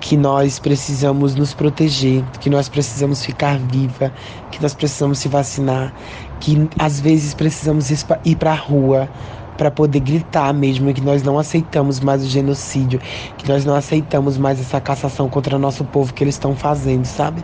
que 0.00 0.16
nós 0.16 0.60
precisamos 0.60 1.34
nos 1.34 1.52
proteger, 1.52 2.24
que 2.40 2.48
nós 2.48 2.68
precisamos 2.68 3.24
ficar 3.24 3.58
viva, 3.58 4.12
que 4.52 4.62
nós 4.62 4.72
precisamos 4.72 5.18
se 5.18 5.28
vacinar, 5.28 5.92
que 6.38 6.68
às 6.78 7.00
vezes 7.00 7.34
precisamos 7.34 7.90
ir 8.24 8.36
para 8.36 8.52
a 8.52 8.56
rua 8.56 9.08
para 9.56 9.70
poder 9.70 10.00
gritar 10.00 10.52
mesmo 10.52 10.92
que 10.92 11.00
nós 11.00 11.22
não 11.22 11.38
aceitamos 11.38 12.00
mais 12.00 12.24
o 12.24 12.28
genocídio, 12.28 13.00
que 13.38 13.48
nós 13.48 13.64
não 13.64 13.74
aceitamos 13.74 14.36
mais 14.36 14.60
essa 14.60 14.80
cassação 14.80 15.28
contra 15.28 15.58
nosso 15.58 15.84
povo 15.84 16.12
que 16.12 16.24
eles 16.24 16.34
estão 16.34 16.54
fazendo, 16.54 17.04
sabe? 17.06 17.42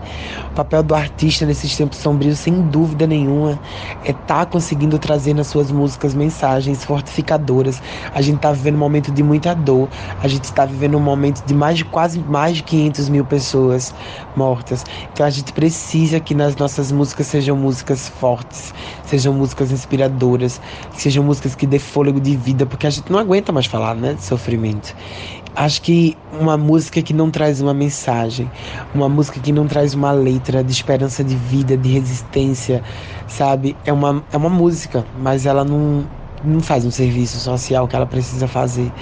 O 0.50 0.54
papel 0.54 0.82
do 0.82 0.94
artista 0.94 1.46
nesses 1.46 1.76
tempos 1.76 1.98
sombrios, 1.98 2.38
sem 2.38 2.60
dúvida 2.62 3.06
nenhuma, 3.06 3.58
é 4.04 4.10
estar 4.10 4.44
tá 4.44 4.46
conseguindo 4.46 4.98
trazer 4.98 5.34
nas 5.34 5.46
suas 5.46 5.70
músicas 5.70 6.14
mensagens 6.14 6.84
fortificadoras. 6.84 7.80
A 8.14 8.20
gente 8.20 8.36
está 8.36 8.52
vivendo 8.52 8.74
um 8.74 8.78
momento 8.78 9.12
de 9.12 9.22
muita 9.22 9.54
dor, 9.54 9.88
a 10.22 10.28
gente 10.28 10.44
está 10.44 10.64
vivendo 10.64 10.96
um 10.96 11.00
momento 11.00 11.44
de 11.44 11.54
mais 11.54 11.78
de 11.78 11.84
quase 11.84 12.18
mais 12.20 12.56
de 12.56 12.62
500 12.62 13.08
mil 13.08 13.24
pessoas 13.24 13.94
mortas. 14.36 14.84
Então 15.12 15.24
a 15.24 15.30
gente 15.30 15.52
precisa 15.52 16.20
que 16.20 16.34
nas 16.34 16.56
nossas 16.56 16.90
músicas 16.92 17.26
sejam 17.26 17.56
músicas 17.56 18.08
fortes, 18.08 18.74
sejam 19.04 19.32
músicas 19.32 19.70
inspiradoras, 19.70 20.60
sejam 20.96 21.24
músicas 21.24 21.54
que 21.54 21.66
dê 21.66 21.78
fôlego 21.98 22.20
de 22.20 22.36
vida, 22.36 22.64
porque 22.64 22.86
a 22.86 22.90
gente 22.90 23.10
não 23.10 23.18
aguenta 23.18 23.50
mais 23.50 23.66
falar, 23.66 23.96
né, 23.96 24.14
de 24.14 24.22
sofrimento. 24.22 24.94
Acho 25.56 25.82
que 25.82 26.16
uma 26.40 26.56
música 26.56 27.02
que 27.02 27.12
não 27.12 27.28
traz 27.28 27.60
uma 27.60 27.74
mensagem, 27.74 28.48
uma 28.94 29.08
música 29.08 29.40
que 29.40 29.50
não 29.50 29.66
traz 29.66 29.94
uma 29.94 30.12
letra 30.12 30.62
de 30.62 30.70
esperança 30.70 31.24
de 31.24 31.34
vida, 31.34 31.76
de 31.76 31.88
resistência, 31.88 32.84
sabe? 33.26 33.76
É 33.84 33.92
uma, 33.92 34.24
é 34.32 34.36
uma 34.36 34.48
música, 34.48 35.04
mas 35.18 35.44
ela 35.44 35.64
não, 35.64 36.04
não 36.44 36.60
faz 36.60 36.84
um 36.84 36.90
serviço 36.92 37.40
social 37.40 37.88
que 37.88 37.96
ela 37.96 38.06
precisa 38.06 38.46
fazer. 38.46 38.92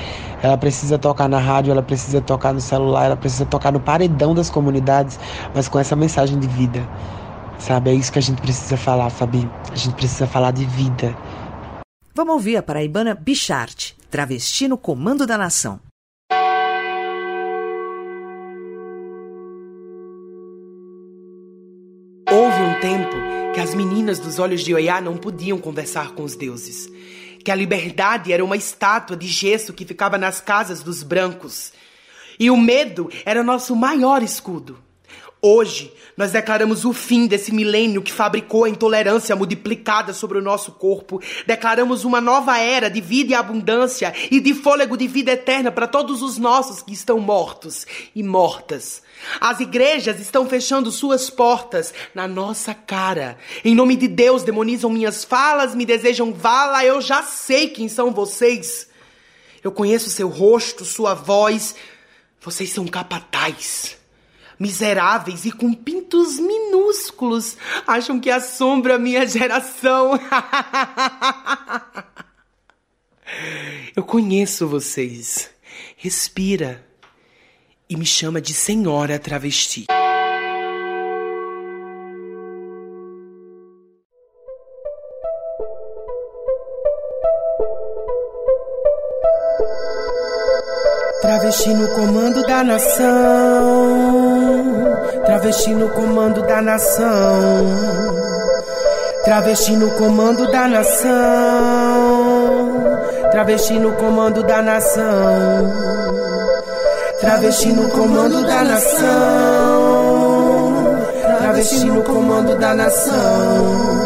Ela 0.42 0.56
precisa 0.56 0.98
tocar 0.98 1.28
na 1.28 1.38
rádio, 1.38 1.72
ela 1.72 1.82
precisa 1.82 2.22
tocar 2.22 2.54
no 2.54 2.62
celular, 2.62 3.04
ela 3.04 3.16
precisa 3.16 3.44
tocar 3.44 3.70
no 3.70 3.80
paredão 3.80 4.34
das 4.34 4.48
comunidades, 4.48 5.20
mas 5.54 5.68
com 5.68 5.78
essa 5.78 5.94
mensagem 5.94 6.38
de 6.38 6.48
vida. 6.48 6.88
Sabe? 7.58 7.90
É 7.90 7.94
isso 7.94 8.10
que 8.10 8.18
a 8.18 8.22
gente 8.22 8.40
precisa 8.40 8.78
falar, 8.78 9.10
Fabi. 9.10 9.46
A 9.70 9.76
gente 9.76 9.94
precisa 9.94 10.26
falar 10.26 10.52
de 10.52 10.64
vida. 10.64 11.14
Vamos 12.16 12.32
ouvir 12.32 12.56
a 12.56 12.62
paraibana 12.62 13.14
Bichart, 13.14 13.92
travesti 14.10 14.66
no 14.66 14.78
comando 14.78 15.26
da 15.26 15.36
nação. 15.36 15.78
Houve 22.26 22.62
um 22.62 22.80
tempo 22.80 23.52
que 23.52 23.60
as 23.60 23.74
meninas 23.74 24.18
dos 24.18 24.38
olhos 24.38 24.64
de 24.64 24.72
Oiá 24.72 24.98
não 24.98 25.18
podiam 25.18 25.58
conversar 25.58 26.12
com 26.12 26.22
os 26.22 26.34
deuses. 26.34 26.88
Que 27.44 27.50
a 27.50 27.54
liberdade 27.54 28.32
era 28.32 28.42
uma 28.42 28.56
estátua 28.56 29.14
de 29.14 29.26
gesso 29.26 29.74
que 29.74 29.84
ficava 29.84 30.16
nas 30.16 30.40
casas 30.40 30.82
dos 30.82 31.02
brancos. 31.02 31.74
E 32.40 32.50
o 32.50 32.56
medo 32.56 33.10
era 33.26 33.44
nosso 33.44 33.76
maior 33.76 34.22
escudo. 34.22 34.85
Hoje, 35.42 35.92
nós 36.16 36.32
declaramos 36.32 36.86
o 36.86 36.94
fim 36.94 37.26
desse 37.26 37.52
milênio 37.52 38.02
que 38.02 38.12
fabricou 38.12 38.64
a 38.64 38.70
intolerância 38.70 39.36
multiplicada 39.36 40.14
sobre 40.14 40.38
o 40.38 40.42
nosso 40.42 40.72
corpo. 40.72 41.20
Declaramos 41.46 42.04
uma 42.04 42.22
nova 42.22 42.58
era 42.58 42.88
de 42.88 43.02
vida 43.02 43.32
e 43.32 43.34
abundância 43.34 44.14
e 44.30 44.40
de 44.40 44.54
fôlego 44.54 44.96
de 44.96 45.06
vida 45.06 45.32
eterna 45.32 45.70
para 45.70 45.86
todos 45.86 46.22
os 46.22 46.38
nossos 46.38 46.80
que 46.80 46.94
estão 46.94 47.20
mortos 47.20 47.86
e 48.14 48.22
mortas. 48.22 49.02
As 49.38 49.60
igrejas 49.60 50.18
estão 50.20 50.48
fechando 50.48 50.90
suas 50.90 51.28
portas 51.28 51.92
na 52.14 52.26
nossa 52.26 52.72
cara. 52.72 53.36
Em 53.62 53.74
nome 53.74 53.94
de 53.94 54.08
Deus, 54.08 54.42
demonizam 54.42 54.88
minhas 54.88 55.22
falas, 55.22 55.74
me 55.74 55.84
desejam 55.84 56.32
vala. 56.32 56.82
Eu 56.82 57.02
já 57.02 57.22
sei 57.22 57.68
quem 57.68 57.88
são 57.88 58.10
vocês. 58.10 58.88
Eu 59.62 59.70
conheço 59.70 60.08
seu 60.08 60.28
rosto, 60.28 60.82
sua 60.82 61.12
voz. 61.12 61.74
Vocês 62.40 62.70
são 62.70 62.86
capazes 62.86 64.05
miseráveis 64.58 65.44
e 65.44 65.52
com 65.52 65.72
pintos 65.72 66.38
minúsculos, 66.38 67.56
acham 67.86 68.18
que 68.20 68.30
assombra 68.30 68.96
a 68.96 68.98
minha 68.98 69.26
geração. 69.26 70.18
Eu 73.94 74.04
conheço 74.04 74.68
vocês. 74.68 75.50
Respira 75.96 76.84
e 77.88 77.96
me 77.96 78.06
chama 78.06 78.40
de 78.40 78.52
senhora 78.52 79.18
travesti. 79.18 79.86
Travesti 91.20 91.70
no 91.70 91.88
comando 91.94 92.42
da 92.46 92.62
nação. 92.62 94.15
Travesti 95.26 95.74
no 95.74 95.88
comando 95.88 96.42
da 96.42 96.62
nação. 96.62 97.66
Travesti 99.24 99.72
no 99.72 99.90
comando 99.90 100.50
da 100.52 100.68
nação. 100.68 101.10
Travesti 103.32 103.78
no 103.78 103.92
comando 103.92 104.44
da 104.44 104.62
nação. 104.62 105.72
Travesti 107.20 107.72
no 107.72 107.88
comando 107.90 108.46
da 108.46 108.62
nação. 108.62 109.06
Travesti 111.40 111.84
no 111.86 112.02
comando 112.04 112.56
da 112.56 112.74
nação. 112.74 113.96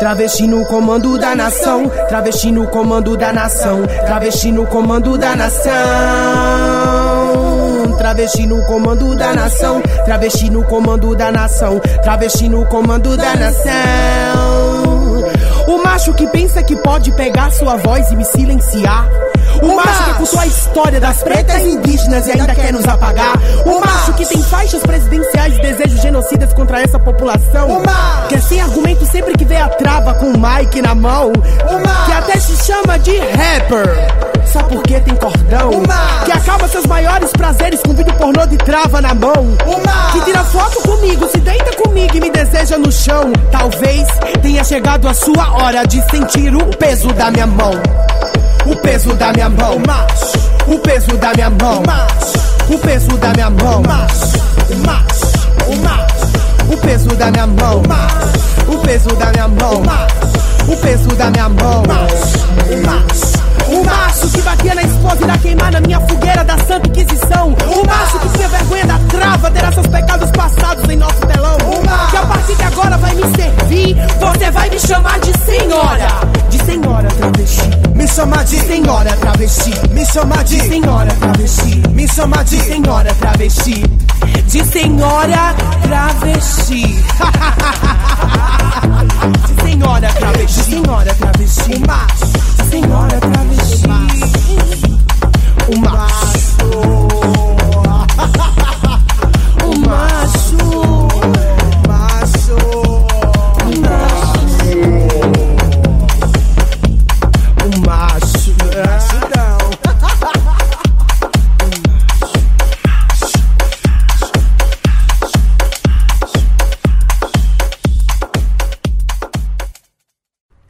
Travesti 0.00 0.46
no 0.46 0.64
comando 0.64 1.18
da 1.18 1.34
nação, 1.34 1.90
travesti 2.08 2.50
no 2.50 2.66
comando 2.68 3.18
da 3.18 3.34
nação, 3.34 3.82
travesti 4.06 4.50
no 4.50 4.66
comando 4.66 5.18
da 5.18 5.36
nação. 5.36 6.99
Travesti 8.10 8.44
no 8.44 8.60
comando 8.64 9.14
da 9.14 9.32
nação, 9.32 9.80
travesti 10.04 10.50
no 10.50 10.64
comando 10.64 11.14
da 11.14 11.30
nação, 11.30 11.78
travesti 12.02 12.48
no 12.48 12.66
comando 12.66 13.16
da 13.16 13.36
nação. 13.36 13.70
O 15.68 15.84
macho 15.84 16.12
que 16.14 16.26
pensa 16.26 16.60
que 16.60 16.74
pode 16.74 17.12
pegar 17.12 17.52
sua 17.52 17.76
voz 17.76 18.10
e 18.10 18.16
me 18.16 18.24
silenciar. 18.24 19.08
O 19.62 19.76
macho 19.76 20.04
que 20.04 20.10
ocultou 20.10 20.40
a 20.40 20.46
história 20.48 20.98
das 20.98 21.22
pretas 21.22 21.62
indígenas 21.62 22.26
e 22.26 22.32
ainda 22.32 22.52
quer 22.52 22.72
nos 22.72 22.84
apagar. 22.88 23.38
O 23.64 23.78
macho 23.78 24.12
que 24.14 24.26
tem 24.26 24.42
faixas 24.42 24.82
presidenciais 24.82 25.54
e 25.54 25.62
desejos 25.62 26.02
genocidas 26.02 26.52
contra 26.52 26.82
essa 26.82 26.98
população. 26.98 27.80
Que 28.28 28.34
é 28.34 28.40
sem 28.40 28.60
argumento 28.60 29.06
sempre 29.06 29.34
que 29.34 29.44
vê 29.44 29.58
a 29.58 29.68
trava 29.68 30.14
com 30.14 30.32
o 30.32 30.36
mic 30.36 30.82
na 30.82 30.96
mão. 30.96 31.30
Que 32.06 32.12
até 32.12 32.40
se 32.40 32.56
chama 32.56 32.98
de 32.98 33.16
rapper. 33.16 34.29
Só 34.52 34.62
porque 34.64 34.98
tem 35.00 35.14
cordão. 35.14 35.70
Que 36.24 36.32
acaba 36.32 36.66
seus 36.66 36.84
maiores 36.86 37.30
prazeres 37.30 37.80
com 37.86 37.92
vídeo 37.92 38.12
pornô 38.14 38.44
de 38.46 38.56
trava 38.56 39.00
na 39.00 39.14
mão. 39.14 39.56
Que 40.12 40.20
tira 40.22 40.42
foto 40.44 40.82
comigo, 40.82 41.28
se 41.28 41.38
deita 41.38 41.76
comigo 41.76 42.16
e 42.16 42.20
me 42.20 42.30
deseja 42.30 42.76
no 42.76 42.90
chão. 42.90 43.32
Talvez 43.52 44.08
tenha 44.42 44.64
chegado 44.64 45.08
a 45.08 45.14
sua 45.14 45.52
hora 45.52 45.86
de 45.86 46.02
sentir 46.10 46.52
o 46.54 46.66
peso 46.76 47.08
da 47.12 47.30
minha 47.30 47.46
mão. 47.46 47.72
O 48.66 48.74
peso 48.76 49.14
da 49.14 49.32
minha 49.32 49.48
mão. 49.48 49.78
O 50.66 50.78
peso 50.80 51.16
da 51.16 51.32
minha 51.32 51.50
mão. 51.50 51.82
O 52.68 52.78
peso 52.78 53.16
da 53.18 53.32
minha 53.32 53.50
mão, 53.50 53.82
macho. 53.82 54.38
Macho. 54.84 55.30
O. 55.68 56.74
O 56.74 56.76
peso 56.76 57.08
da 57.16 57.30
minha 57.30 57.46
mão. 57.46 57.82
O 58.66 58.78
peso 58.78 59.08
da 59.16 59.26
minha 59.30 59.48
mão. 59.48 59.82
O 60.68 60.76
peso 60.76 61.08
da 61.16 61.30
minha 61.30 61.48
mão, 61.48 61.82
macho. 61.86 62.40
O 63.26 63.29
macho. 63.90 64.20
O 64.20 64.24
macho 64.24 64.30
que 64.30 64.42
batia 64.42 64.74
na 64.74 64.82
esposa 64.82 65.16
e 65.20 65.24
irá 65.24 65.38
queimar 65.38 65.72
na 65.72 65.80
minha 65.80 66.00
fogueira 66.00 66.44
da 66.44 66.58
Santa 66.58 66.88
Inquisição. 66.88 67.48
O 67.48 67.86
macho 67.86 68.18
que 68.20 68.28
tinha 68.36 68.48
vergonha 68.48 68.86
da 68.86 68.98
trava, 69.08 69.50
terá 69.50 69.72
seus 69.72 69.86
pecados 69.86 70.30
passados 70.30 70.88
em 70.88 70.96
nosso 70.96 71.20
telão. 71.26 71.56
Que 72.10 72.16
a 72.16 72.26
partir 72.26 72.54
de 72.54 72.62
agora 72.62 72.96
vai 72.98 73.14
me 73.14 73.22
servir, 73.36 73.96
você 74.18 74.50
vai 74.50 74.70
me 74.70 74.78
chamar 74.80 75.18
de 75.20 75.32
senhora. 75.38 76.08
De 76.48 76.58
senhora 76.64 77.08
travesti. 77.08 77.70
Me 77.94 78.08
chamar 78.08 78.44
de 78.44 78.56
senhora 78.56 79.16
travesti. 79.16 79.72
Me 79.90 80.06
chamar 80.06 80.44
de 80.44 80.60
senhora 80.60 81.14
travesti. 81.14 81.82
Me 81.90 82.08
chamar 82.08 82.44
de 82.44 82.60
senhora 82.60 83.14
travesti. 83.14 83.84
De 84.46 84.64
senhora 84.64 85.54
travesti. 85.82 86.82
De 89.46 89.62
senhora 89.62 90.08
travesti. 90.08 90.62
Senhora 90.62 91.14
travesti. 91.14 91.74
O 91.74 91.86
macho. 91.86 92.59
Senhora 92.70 93.18
travesti. 93.18 93.88
O 95.66 96.09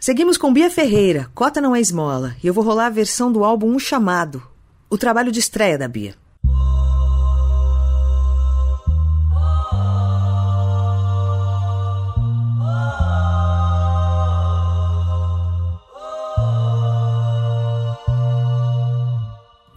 Seguimos 0.01 0.38
com 0.38 0.51
Bia 0.51 0.70
Ferreira, 0.70 1.30
Cota 1.34 1.61
Não 1.61 1.76
É 1.76 1.80
Esmola, 1.80 2.34
e 2.42 2.46
eu 2.46 2.55
vou 2.55 2.64
rolar 2.64 2.86
a 2.86 2.90
versão 2.90 3.30
do 3.30 3.44
álbum 3.44 3.74
Um 3.74 3.78
Chamado, 3.78 4.42
o 4.88 4.96
trabalho 4.96 5.30
de 5.30 5.38
estreia 5.38 5.76
da 5.76 5.86
Bia. 5.86 6.14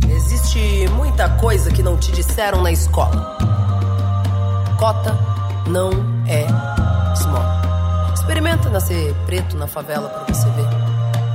Existe 0.07 0.88
muita 0.95 1.30
coisa 1.38 1.69
que 1.69 1.84
não 1.84 1.97
te 1.97 2.13
disseram 2.13 2.61
na 2.61 2.71
escola. 2.71 3.38
Cota 4.80 5.17
não 5.67 5.91
é 6.26 6.83
nascer 8.74 9.13
preto 9.28 9.55
na 9.55 9.67
favela 9.67 10.09
pra 10.09 10.34
você 10.34 10.49
ver. 10.49 10.67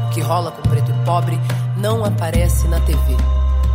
O 0.06 0.10
que 0.10 0.20
rola 0.20 0.50
com 0.50 0.60
preto 0.68 0.90
e 0.90 1.04
pobre 1.04 1.40
não 1.76 2.04
aparece 2.04 2.66
na 2.66 2.80
TV. 2.80 3.16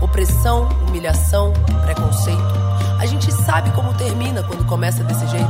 Opressão, 0.02 0.68
humilhação, 0.86 1.54
preconceito. 1.82 2.54
A 3.00 3.06
gente 3.06 3.32
sabe 3.32 3.72
como 3.72 3.94
termina 3.94 4.44
quando 4.44 4.66
começa 4.66 5.02
desse 5.06 5.26
jeito. 5.28 5.50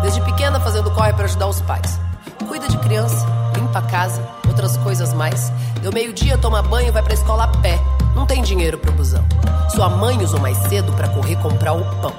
Desde 0.00 0.22
pequena 0.22 0.58
fazendo 0.58 0.90
corre 0.92 1.12
pra 1.12 1.26
ajudar 1.26 1.46
os 1.46 1.60
pais. 1.60 2.00
Cuida 2.48 2.66
de 2.66 2.78
criança, 2.78 3.26
limpa 3.54 3.80
a 3.80 3.82
casa, 3.82 4.26
outras 4.48 4.78
coisas 4.78 5.12
mais. 5.12 5.52
Deu 5.82 5.92
meio-dia, 5.92 6.38
toma 6.38 6.62
banho 6.62 6.88
e 6.88 6.92
vai 6.92 7.02
pra 7.02 7.12
escola 7.12 7.44
a 7.44 7.48
pé. 7.48 7.78
Não 8.14 8.24
tem 8.24 8.42
dinheiro 8.42 8.78
pro 8.78 8.92
busão. 8.92 9.24
Sua 9.68 9.90
mãe 9.90 10.16
usou 10.22 10.40
mais 10.40 10.56
cedo 10.68 10.90
pra 10.92 11.08
correr 11.08 11.36
comprar 11.36 11.74
o 11.74 11.84
pão. 12.00 12.12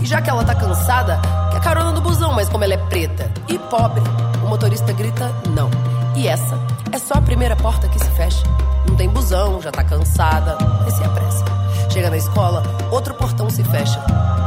E 0.00 0.06
já 0.06 0.22
que 0.22 0.30
ela 0.30 0.44
tá 0.44 0.54
cansada, 0.54 1.20
quer 1.50 1.60
carona 1.60 1.90
no 1.90 2.00
busão, 2.00 2.32
mas 2.32 2.48
como 2.48 2.62
ela 2.62 2.74
é 2.74 2.78
preta 2.78 3.30
e 3.48 3.58
pobre, 3.58 4.02
motorista 4.50 4.92
grita 4.92 5.32
não. 5.50 5.70
E 6.16 6.26
essa 6.26 6.58
é 6.90 6.98
só 6.98 7.14
a 7.14 7.22
primeira 7.22 7.54
porta 7.54 7.88
que 7.88 8.00
se 8.00 8.10
fecha. 8.10 8.42
Não 8.84 8.96
tem 8.96 9.08
busão, 9.08 9.62
já 9.62 9.70
tá 9.70 9.84
cansada, 9.84 10.58
mas 10.82 10.92
se 10.94 11.04
apressa. 11.04 11.44
Chega 11.88 12.10
na 12.10 12.16
escola, 12.16 12.64
outro 12.90 13.14
portão 13.14 13.48
se 13.48 13.62
fecha. 13.62 14.04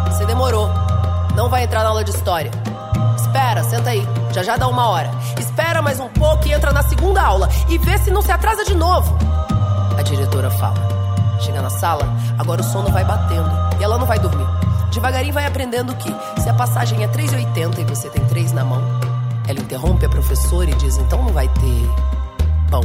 Você 0.07 0.25
demorou. 0.25 0.69
Não 1.37 1.49
vai 1.49 1.63
entrar 1.63 1.83
na 1.83 1.89
aula 1.89 2.03
de 2.03 2.11
história. 2.11 2.51
Espera, 3.15 3.63
senta 3.63 3.91
aí. 3.91 4.05
Já 4.33 4.43
já 4.43 4.57
dá 4.57 4.67
uma 4.67 4.89
hora. 4.89 5.09
Espera 5.39 5.81
mais 5.81 6.01
um 6.01 6.09
pouco 6.09 6.45
e 6.49 6.51
entra 6.51 6.73
na 6.73 6.83
segunda 6.83 7.21
aula. 7.21 7.47
E 7.69 7.77
vê 7.77 7.97
se 7.97 8.11
não 8.11 8.21
se 8.21 8.31
atrasa 8.31 8.65
de 8.65 8.75
novo. 8.75 9.17
A 9.97 10.01
diretora 10.01 10.51
fala. 10.51 10.75
Chega 11.39 11.61
na 11.61 11.69
sala, 11.69 12.05
agora 12.37 12.59
o 12.59 12.63
sono 12.63 12.91
vai 12.91 13.05
batendo. 13.05 13.49
E 13.79 13.83
ela 13.83 13.97
não 13.97 14.05
vai 14.05 14.19
dormir. 14.19 14.47
Devagarinho 14.91 15.33
vai 15.33 15.45
aprendendo 15.45 15.95
que 15.95 16.13
se 16.41 16.49
a 16.49 16.53
passagem 16.53 17.03
é 17.03 17.07
3,80 17.07 17.79
e 17.79 17.85
você 17.85 18.09
tem 18.09 18.23
3 18.25 18.51
na 18.51 18.65
mão, 18.65 18.81
ela 19.47 19.59
interrompe 19.59 20.05
a 20.05 20.09
professora 20.09 20.69
e 20.69 20.75
diz: 20.75 20.97
então 20.97 21.23
não 21.23 21.33
vai 21.33 21.47
ter 21.47 21.89
pão. 22.69 22.81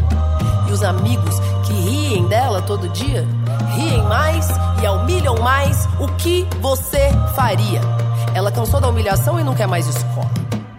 E 0.69 0.73
os 0.73 0.83
amigos 0.83 1.35
que 1.65 1.73
riem 1.73 2.27
dela 2.27 2.61
todo 2.61 2.89
dia, 2.91 3.27
riem 3.71 4.03
mais 4.03 4.49
e 4.83 4.87
a 4.87 4.93
humilham 4.93 5.37
mais, 5.39 5.89
o 5.99 6.07
que 6.19 6.47
você 6.61 7.11
faria? 7.35 7.81
Ela 8.35 8.53
cansou 8.53 8.81
da 8.81 8.89
humilhação 8.89 9.41
e 9.41 9.45
não 9.45 9.55
quer 9.55 9.67
mais 9.67 9.87
escola. 9.87 10.31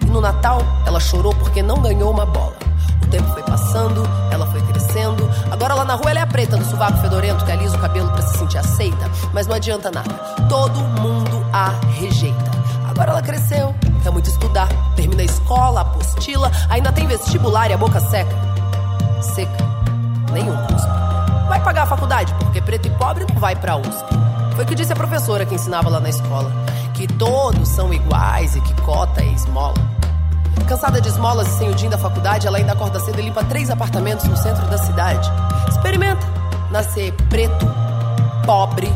E 0.01 0.05
no 0.05 0.21
Natal, 0.21 0.61
ela 0.85 0.99
chorou 0.99 1.33
porque 1.35 1.63
não 1.63 1.81
ganhou 1.81 2.11
uma 2.11 2.25
bola. 2.25 2.55
O 3.01 3.07
tempo 3.07 3.27
foi 3.33 3.41
passando, 3.41 4.03
ela 4.31 4.45
foi 4.47 4.61
crescendo. 4.61 5.27
Agora 5.49 5.73
lá 5.73 5.85
na 5.85 5.95
rua 5.95 6.11
ela 6.11 6.19
é 6.19 6.25
preta 6.25 6.55
do 6.55 6.65
sovaco 6.65 6.99
fedorento 6.99 7.43
que 7.43 7.51
alisa 7.51 7.75
o 7.75 7.79
cabelo 7.79 8.09
pra 8.11 8.21
se 8.21 8.37
sentir 8.37 8.59
aceita. 8.59 9.09
Mas 9.33 9.47
não 9.47 9.55
adianta 9.55 9.89
nada, 9.89 10.13
todo 10.47 10.79
mundo 11.01 11.43
a 11.51 11.69
rejeita. 11.97 12.58
Agora 12.99 13.11
ela 13.11 13.21
cresceu, 13.21 13.73
quer 14.03 14.11
muito 14.11 14.29
estudar. 14.29 14.67
Termina 14.93 15.21
a 15.21 15.25
escola, 15.25 15.79
apostila, 15.79 16.51
ainda 16.69 16.91
tem 16.91 17.07
vestibular 17.07 17.69
e 17.69 17.73
a 17.73 17.77
boca 17.77 17.97
seca. 17.97 18.35
Seca, 19.21 19.65
nenhum 20.33 20.53
cuspe. 20.67 20.91
Vai 21.47 21.63
pagar 21.63 21.83
a 21.83 21.85
faculdade, 21.85 22.33
porque 22.33 22.61
preto 22.61 22.89
e 22.89 22.91
pobre 22.91 23.25
não 23.31 23.39
vai 23.39 23.55
pra 23.55 23.77
USP. 23.77 24.05
Foi 24.53 24.65
o 24.65 24.67
que 24.67 24.75
disse 24.75 24.91
a 24.91 24.97
professora 24.97 25.45
que 25.45 25.55
ensinava 25.55 25.87
lá 25.87 26.01
na 26.01 26.09
escola. 26.09 26.51
Que 26.93 27.07
todos 27.07 27.69
são 27.69 27.93
iguais 27.93 28.57
e 28.57 28.59
que 28.59 28.73
cota 28.81 29.21
é 29.21 29.27
esmola. 29.27 29.75
Cansada 30.67 30.99
de 30.99 31.07
esmolas 31.07 31.47
e 31.47 31.57
sem 31.57 31.69
o 31.69 31.75
din 31.75 31.87
da 31.87 31.97
faculdade, 31.97 32.47
ela 32.47 32.57
ainda 32.57 32.73
acorda 32.73 32.99
cedo 32.99 33.17
e 33.17 33.21
limpa 33.21 33.45
três 33.45 33.69
apartamentos 33.69 34.25
no 34.25 34.35
centro 34.35 34.67
da 34.67 34.77
cidade. 34.77 35.31
Experimenta 35.69 36.27
nascer 36.69 37.13
preto, 37.29 37.65
pobre 38.45 38.93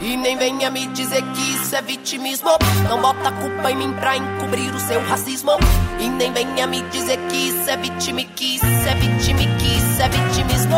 E 0.01 0.17
nem 0.17 0.39
venha 0.39 0.71
me 0.71 0.87
dizer 0.87 1.21
que 1.23 1.55
isso 1.57 1.75
é 1.75 1.83
vitimismo. 1.83 2.51
Não 2.89 3.03
bota 3.03 3.31
a 3.31 3.33
culpa 3.33 3.73
em 3.73 3.77
mim 3.77 3.93
pra 3.95 4.17
encobrir 4.17 4.73
o 4.73 4.79
seu 4.79 5.05
racismo. 5.05 5.59
E 5.99 6.09
nem 6.09 6.33
venha 6.33 6.69
me 6.69 6.83
dizer 6.83 7.19
que 7.29 7.49
isso 7.49 7.69
é 7.69 7.77
vitime, 7.77 8.27
que 8.27 8.55
isso 8.55 8.65
é 8.65 8.95
vitime, 8.95 9.49
que 9.59 9.77
isso 9.77 10.01
é 10.01 10.09
vitimismo. 10.09 10.77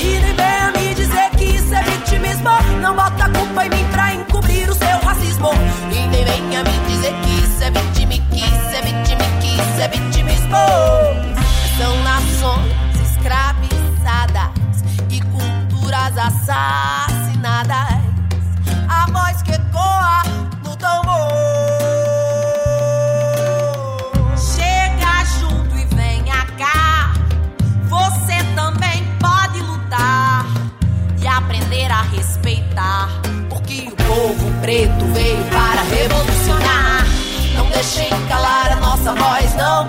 E 0.00 0.18
nem 0.18 0.34
venha 0.34 0.77
dizer 1.18 1.30
que 1.36 1.44
isso 1.44 1.74
é 1.74 1.82
vitimismo. 1.82 2.50
Não 2.80 2.94
bota 2.94 3.24
a 3.24 3.30
culpa 3.30 3.66
em 3.66 3.70
mim 3.70 3.84
pra 3.90 4.14
encobrir 4.14 4.70
o 4.70 4.74
seu 4.74 4.98
racismo. 5.04 5.50
E 5.90 6.06
nem 6.08 6.24
venha 6.24 6.62
me 6.62 6.78
dizer 6.88 7.12
que 7.22 7.30
isso 7.42 7.62
é 7.62 7.70
vitimiquice, 7.70 8.76
é 8.76 8.82
vitimiquice, 8.82 9.82
é 9.82 9.88
vitimismo. 9.88 10.56
São 11.76 12.02
nações 12.02 13.10
escravizadas 13.10 14.82
e 15.10 15.20
culturas 15.20 16.16
assassinadas. 16.16 17.98
A 18.88 19.06
voz 19.10 19.42
que 19.42 19.52
ecoa 19.52 20.22
no 20.64 20.76
tambor. 20.76 21.47
Aprender 31.78 31.92
a 31.92 32.02
respeitar. 32.02 33.08
Porque 33.48 33.88
o 33.88 33.96
povo 33.96 34.60
preto 34.60 35.04
veio 35.12 35.44
para 35.44 35.82
revolucionar. 35.82 37.06
Não 37.54 37.66
deixem 37.70 38.08
calar 38.28 38.72
a 38.72 38.76
nossa 38.76 39.14
voz, 39.14 39.54
não. 39.54 39.86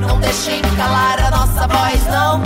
Não 0.00 0.20
deixem 0.20 0.60
calar 0.76 1.20
a 1.20 1.30
nossa 1.30 1.66
voz, 1.66 2.06
não. 2.06 2.38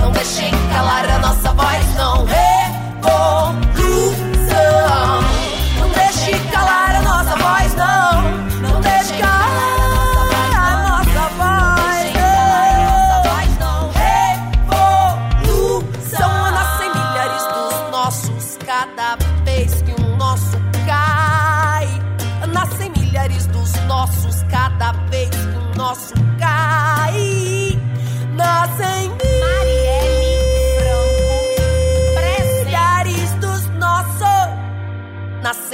Não 0.00 0.12
deixem 0.12 0.50
calar 0.72 1.10
a 1.10 1.18
nossa 1.18 1.52
voz, 1.52 1.94
não. 1.96 2.24
Revolução. 2.24 3.61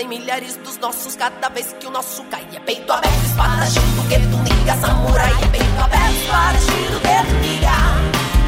Milhares 0.08 0.56
dos 0.56 0.78
nossos 0.78 1.14
cada 1.14 1.48
vez 1.50 1.74
que 1.78 1.86
o 1.86 1.90
nosso 1.90 2.24
cai. 2.24 2.46
É 2.54 2.60
peito 2.60 2.90
aberto, 2.90 3.24
espada, 3.26 3.66
tiro, 3.66 4.02
gueto, 4.08 4.36
liga, 4.42 4.76
samurai. 4.76 5.32
É 5.42 5.46
peito 5.48 5.80
aberto, 5.80 6.16
espada, 6.22 6.58
tiro, 6.58 7.00
gueto, 7.00 7.34
liga. 7.42 7.76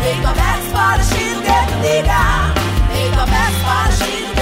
Peito 0.03 0.27
aberto, 0.27 0.67
espada, 0.67 1.03
tiro, 1.05 1.41
gueto, 1.43 1.75
liga. 1.83 2.21
Peito 2.93 3.21
aberto, 3.21 3.57
espada, 3.57 3.93
tiro, 4.05 4.40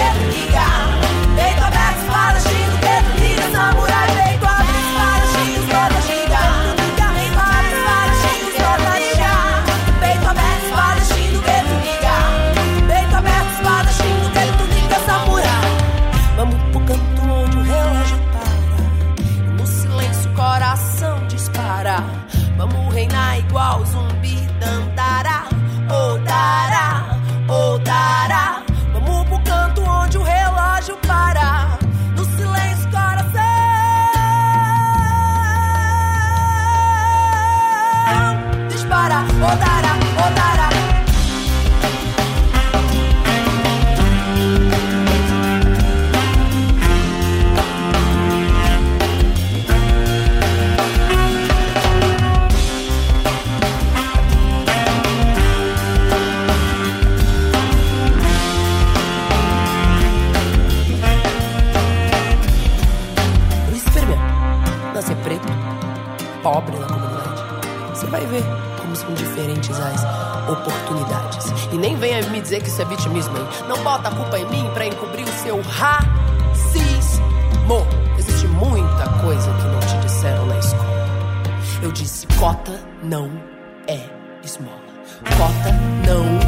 dizer 72.59 72.61
que 72.61 72.69
isso 72.69 72.83
é 72.83 72.85
vitimismo, 72.85 73.37
hein? 73.37 73.47
Não 73.69 73.83
bota 73.83 74.09
a 74.09 74.13
culpa 74.13 74.39
em 74.39 74.47
mim 74.47 74.71
pra 74.73 74.87
encobrir 74.87 75.25
o 75.25 75.33
seu 75.43 75.61
racismo. 75.63 77.25
Existe 78.19 78.47
muita 78.49 79.09
coisa 79.23 79.51
que 79.53 79.67
não 79.67 79.81
te 79.81 79.97
disseram 80.07 80.47
na 80.47 80.59
escola. 80.59 81.09
Eu 81.83 81.93
disse 81.93 82.27
cota 82.39 82.81
não 83.03 83.31
é 83.87 84.01
esmola. 84.43 84.77
Cota 85.37 85.73
não 86.07 86.25
é 86.39 86.48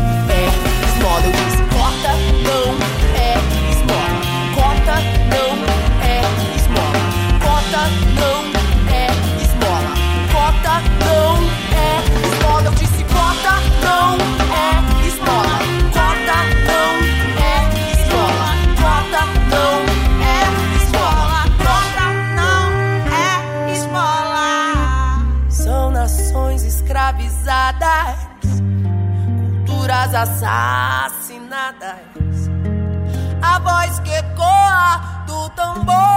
assassinadas. 30.21 31.99
A 33.43 33.59
voz 33.59 34.01
que 34.01 34.12
ecoa 34.12 35.25
do 35.27 35.49
tambor. 35.51 36.09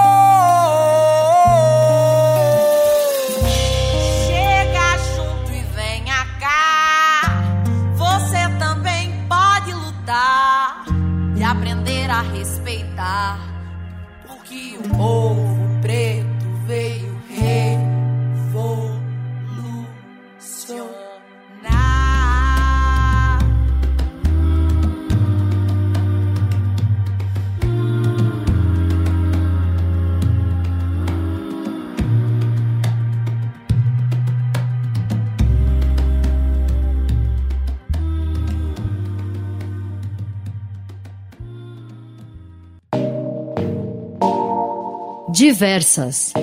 Diversas. 45.63 46.33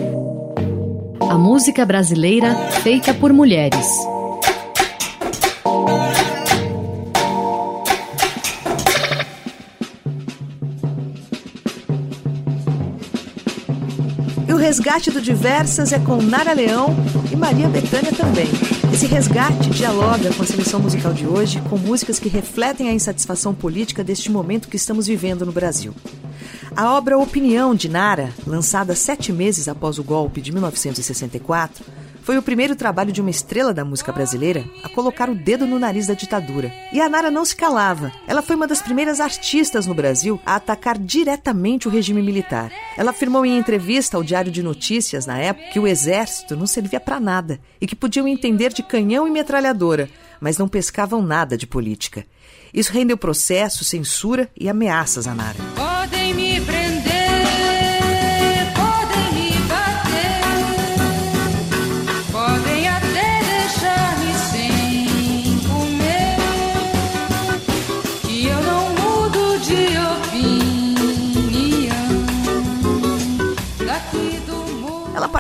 A 1.29 1.37
música 1.37 1.85
brasileira 1.85 2.55
feita 2.83 3.13
por 3.13 3.35
mulheres. 3.35 3.87
E 14.49 14.53
o 14.55 14.57
resgate 14.57 15.11
do 15.11 15.21
Diversas 15.21 15.93
é 15.93 15.99
com 15.99 16.17
Nara 16.23 16.55
Leão 16.55 16.97
e 17.31 17.37
Maria 17.37 17.69
Bethânia 17.69 18.13
também. 18.13 18.49
Esse 18.91 19.05
resgate 19.05 19.69
dialoga 19.69 20.33
com 20.33 20.43
a 20.43 20.47
seleção 20.47 20.81
musical 20.81 21.13
de 21.13 21.27
hoje, 21.27 21.61
com 21.69 21.77
músicas 21.77 22.19
que 22.19 22.31
refletem 22.31 22.89
a 22.89 22.93
insatisfação 22.95 23.55
política 23.55 24.03
deste 24.03 24.31
momento 24.31 24.67
que 24.67 24.77
estamos 24.77 25.07
vivendo 25.07 25.45
no 25.45 25.53
Brasil. 25.53 25.93
A 26.77 26.93
obra 26.93 27.19
Opinião 27.19 27.75
de 27.75 27.89
Nara, 27.89 28.33
lançada 28.47 28.95
sete 28.95 29.33
meses 29.33 29.69
após 29.69 29.99
o 29.99 30.05
golpe 30.05 30.41
de 30.41 30.53
1964, 30.53 31.85
foi 32.23 32.39
o 32.39 32.43
primeiro 32.43 32.77
trabalho 32.77 33.11
de 33.11 33.21
uma 33.21 33.31
estrela 33.31 33.75
da 33.75 33.85
música 33.85 34.13
brasileira 34.13 34.65
a 34.85 34.89
colocar 34.89 35.29
o 35.29 35.35
dedo 35.35 35.67
no 35.67 35.79
nariz 35.79 36.07
da 36.07 36.15
ditadura. 36.15 36.73
E 36.93 37.01
a 37.01 37.09
Nara 37.09 37.31
não 37.31 37.45
se 37.45 37.57
calava. 37.57 38.13
Ela 38.27 38.41
foi 38.41 38.55
uma 38.55 38.69
das 38.69 38.81
primeiras 38.81 39.21
artistas 39.21 39.87
no 39.87 39.95
Brasil 39.95 40.41
a 40.47 40.55
atacar 40.55 40.97
diretamente 40.97 41.89
o 41.89 41.91
regime 41.91 42.23
militar. 42.23 42.71
Ela 42.97 43.11
afirmou 43.11 43.45
em 43.45 43.59
entrevista 43.59 44.17
ao 44.17 44.23
Diário 44.23 44.53
de 44.53 44.63
Notícias, 44.63 45.27
na 45.27 45.39
época, 45.39 45.71
que 45.73 45.81
o 45.81 45.87
exército 45.89 46.57
não 46.57 46.67
servia 46.67 47.01
para 47.01 47.19
nada 47.19 47.59
e 47.81 47.87
que 47.87 47.97
podiam 47.97 48.29
entender 48.29 48.73
de 48.73 48.83
canhão 48.83 49.27
e 49.27 49.31
metralhadora, 49.31 50.09
mas 50.41 50.57
não 50.57 50.69
pescavam 50.69 51.21
nada 51.21 51.57
de 51.57 51.67
política. 51.67 52.25
Isso 52.73 52.93
rendeu 52.93 53.17
processo, 53.17 53.83
censura 53.83 54.49
e 54.57 54.69
ameaças 54.69 55.27
a 55.27 55.35
Nara. 55.35 55.59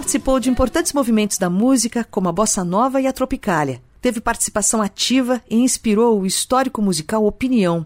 Participou 0.01 0.40
de 0.40 0.48
importantes 0.48 0.94
movimentos 0.94 1.36
da 1.36 1.51
música, 1.51 2.03
como 2.11 2.26
a 2.26 2.32
bossa 2.32 2.64
nova 2.64 3.03
e 3.03 3.07
a 3.07 3.12
tropicália. 3.12 3.82
Teve 4.01 4.18
participação 4.18 4.80
ativa 4.80 5.42
e 5.48 5.57
inspirou 5.57 6.18
o 6.18 6.24
histórico 6.24 6.80
musical 6.80 7.26
Opinião, 7.26 7.84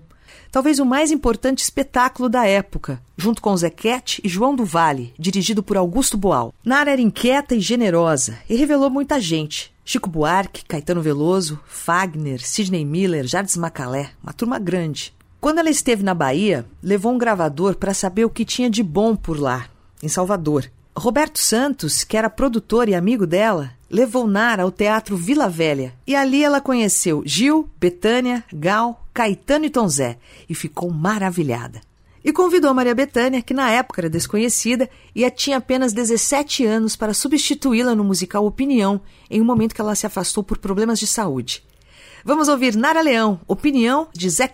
talvez 0.53 0.79
o 0.79 0.87
mais 0.87 1.11
importante 1.11 1.65
espetáculo 1.65 2.29
da 2.29 2.47
época, 2.47 3.03
junto 3.17 3.43
com 3.43 3.57
Zequete 3.57 4.23
e 4.23 4.29
João 4.29 4.55
do 4.55 4.65
Vale, 4.65 5.13
dirigido 5.19 5.61
por 5.61 5.77
Augusto 5.77 6.17
Boal. 6.17 6.55
Nara 6.65 6.93
era 6.93 7.01
inquieta 7.01 7.57
e 7.57 7.61
generosa 7.61 8.39
e 8.49 8.55
revelou 8.55 8.89
muita 8.89 9.21
gente. 9.21 9.75
Chico 9.85 10.09
Buarque, 10.09 10.65
Caetano 10.67 11.03
Veloso, 11.03 11.59
Fagner, 11.67 12.41
Sidney 12.41 12.85
Miller, 12.85 13.27
Jardim 13.27 13.59
Macalé, 13.59 14.13
uma 14.23 14.33
turma 14.33 14.61
grande. 14.61 15.13
Quando 15.41 15.59
ela 15.59 15.69
esteve 15.69 16.05
na 16.05 16.15
Bahia, 16.15 16.65
levou 16.81 17.13
um 17.13 17.19
gravador 17.19 17.75
para 17.75 17.93
saber 17.93 18.25
o 18.25 18.31
que 18.31 18.45
tinha 18.45 18.71
de 18.71 18.85
bom 18.85 19.17
por 19.17 19.37
lá, 19.37 19.67
em 20.01 20.09
Salvador. 20.09 20.71
Roberto 20.97 21.41
Santos, 21.41 22.05
que 22.05 22.17
era 22.17 22.31
produtor 22.31 22.89
e 22.89 22.95
amigo 22.95 23.27
dela, 23.27 23.73
levou 23.91 24.29
Nara 24.29 24.63
ao 24.63 24.71
Teatro 24.71 25.17
Vila 25.17 25.49
Velha 25.49 25.93
e 26.07 26.15
ali 26.15 26.45
ela 26.45 26.61
conheceu 26.61 27.23
Gil, 27.27 27.69
Betânia, 27.81 28.45
Gal, 28.53 29.05
Caetano 29.13 29.65
e 29.65 29.71
Tom 29.71 29.89
Zé 29.89 30.19
e 30.49 30.55
ficou 30.55 30.91
maravilhada. 30.91 31.81
E 32.25 32.33
convidou 32.33 32.73
Maria 32.73 32.95
Bethânia, 32.95 33.43
que 33.43 33.53
na 33.53 33.71
época 33.71 34.01
era 34.01 34.09
desconhecida 34.09 34.89
e 35.15 35.29
tinha 35.31 35.59
apenas 35.59 35.93
17 35.93 36.65
anos, 36.65 36.97
para 36.97 37.13
substituí-la 37.13 37.95
no 37.95 38.03
musical 38.03 38.47
Opinião, 38.47 39.01
em 39.29 39.43
um 39.43 39.45
momento 39.45 39.75
que 39.75 39.81
ela 39.81 39.95
se 39.95 40.07
afastou 40.07 40.43
por 40.43 40.57
problemas 40.57 40.99
de 40.99 41.07
saúde. 41.07 41.63
Vamos 42.25 42.49
ouvir 42.49 42.75
Nara 42.77 43.03
Leão, 43.03 43.39
Opinião 43.47 44.09
de 44.15 44.31
Zé 44.31 44.49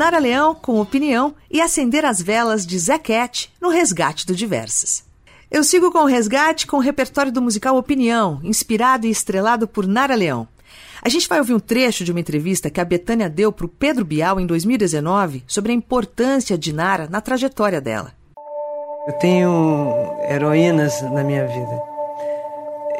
Nara 0.00 0.18
Leão 0.18 0.54
com 0.54 0.80
Opinião 0.80 1.34
e 1.50 1.60
Acender 1.60 2.06
as 2.06 2.22
Velas 2.22 2.64
de 2.64 2.78
Cat 3.00 3.52
no 3.60 3.68
Resgate 3.68 4.26
do 4.26 4.34
Diversas. 4.34 5.04
Eu 5.50 5.62
sigo 5.62 5.92
com 5.92 5.98
o 5.98 6.06
resgate 6.06 6.66
com 6.66 6.78
o 6.78 6.80
repertório 6.80 7.30
do 7.30 7.42
musical 7.42 7.76
Opinião, 7.76 8.40
inspirado 8.42 9.06
e 9.06 9.10
estrelado 9.10 9.68
por 9.68 9.86
Nara 9.86 10.14
Leão. 10.14 10.48
A 11.02 11.08
gente 11.10 11.28
vai 11.28 11.38
ouvir 11.38 11.52
um 11.52 11.60
trecho 11.60 12.02
de 12.02 12.12
uma 12.12 12.20
entrevista 12.20 12.70
que 12.70 12.80
a 12.80 12.84
Betânia 12.84 13.28
deu 13.28 13.52
para 13.52 13.66
o 13.66 13.68
Pedro 13.68 14.02
Bial 14.02 14.40
em 14.40 14.46
2019 14.46 15.44
sobre 15.46 15.70
a 15.70 15.74
importância 15.74 16.56
de 16.56 16.72
Nara 16.72 17.06
na 17.06 17.20
trajetória 17.20 17.78
dela. 17.78 18.14
Eu 19.06 19.12
tenho 19.18 19.92
heroínas 20.30 21.02
na 21.12 21.22
minha 21.22 21.46
vida 21.46 21.82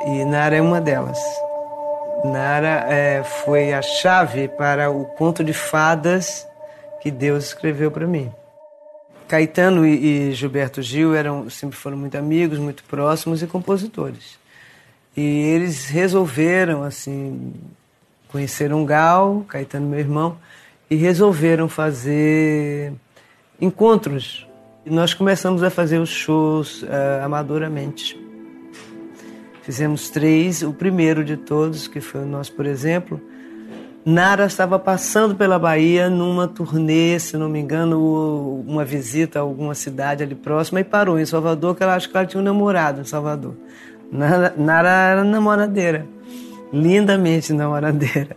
e 0.07 0.23
Nara 0.27 0.57
é 0.57 0.61
uma 0.61 0.83
delas. 0.83 1.19
Nara 2.27 2.85
é, 2.91 3.23
foi 3.25 3.73
a 3.73 3.81
chave 3.81 4.49
para 4.49 4.91
o 4.91 5.07
conto 5.07 5.43
de 5.43 5.55
fadas 5.55 6.50
que 7.01 7.11
Deus 7.11 7.47
escreveu 7.47 7.91
para 7.91 8.07
mim. 8.07 8.31
Caetano 9.27 9.87
e, 9.87 10.33
Gilberto 10.33 10.83
Gil 10.83 11.15
eram, 11.15 11.49
sempre 11.49 11.77
foram 11.77 11.97
muito 11.97 12.17
amigos, 12.19 12.59
muito 12.59 12.83
próximos 12.85 13.43
e 13.43 13.47
compositores. 13.47 14.39
E 15.17 15.23
eles 15.23 15.87
resolveram, 15.87 16.83
assim, 16.83 17.53
conheceram 18.29 18.85
Gal, 18.85 19.45
Caetano, 19.49 19.89
meu 19.89 20.01
irmão, 20.01 20.37
e 20.91 20.97
resolveram 20.97 21.69
fazer 21.69 22.93
encontros. 23.61 24.47
E 24.85 24.91
nós 24.91 25.15
começamos 25.15 25.63
a 25.63 25.71
fazer 25.71 25.99
os 25.99 26.09
shows 26.09 26.83
uh, 26.83 27.25
amadoramente. 27.25 28.19
Fizemos 29.63 30.11
três, 30.11 30.63
o 30.63 30.73
primeiro 30.73 31.25
de 31.25 31.37
todos, 31.37 31.87
que 31.87 32.01
foi 32.01 32.23
o 32.23 32.27
nosso, 32.27 32.53
por 32.53 32.67
exemplo. 32.67 33.21
Nara 34.05 34.47
estava 34.47 34.79
passando 34.79 35.35
pela 35.35 35.59
Bahia 35.59 36.09
numa 36.09 36.49
turnê, 36.49 37.19
se 37.19 37.37
não 37.37 37.51
me 37.51 37.61
engano, 37.61 38.65
uma 38.67 38.85
visita 38.85 39.39
a 39.39 39.43
alguma 39.43 39.75
cidade 39.75 40.23
ali 40.23 40.35
próxima 40.35 40.81
e 40.81 40.85
parou 40.85 41.19
em 41.21 41.27
Salvador, 41.27 41.77
que 41.77 41.83
ela 41.83 41.95
acho 41.95 42.09
que 42.09 42.17
ela 42.17 42.27
tinha 42.27 42.41
um 42.41 42.45
namorado 42.45 43.03
em 43.03 43.05
Salvador. 43.05 43.55
Nara, 44.11 44.55
Nara 44.57 44.89
era 44.89 45.25
namoradeira, 45.25 46.07
lindamente 46.73 47.53
namoradeira. 47.53 48.37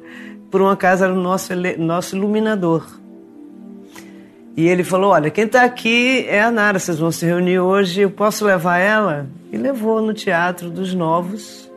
Por 0.51 0.61
um 0.61 0.67
acaso 0.67 1.05
era 1.05 1.13
o 1.13 1.17
nosso, 1.17 1.53
nosso 1.79 2.15
iluminador. 2.15 2.85
E 4.55 4.67
ele 4.67 4.83
falou: 4.83 5.11
Olha, 5.11 5.31
quem 5.31 5.45
está 5.45 5.63
aqui 5.63 6.25
é 6.27 6.43
a 6.43 6.51
Nara, 6.51 6.77
vocês 6.77 6.99
vão 6.99 7.11
se 7.11 7.25
reunir 7.25 7.59
hoje, 7.59 8.01
eu 8.01 8.11
posso 8.11 8.45
levar 8.45 8.77
ela? 8.77 9.27
E 9.51 9.57
levou 9.57 10.01
no 10.01 10.13
Teatro 10.13 10.69
dos 10.69 10.93
Novos. 10.93 11.71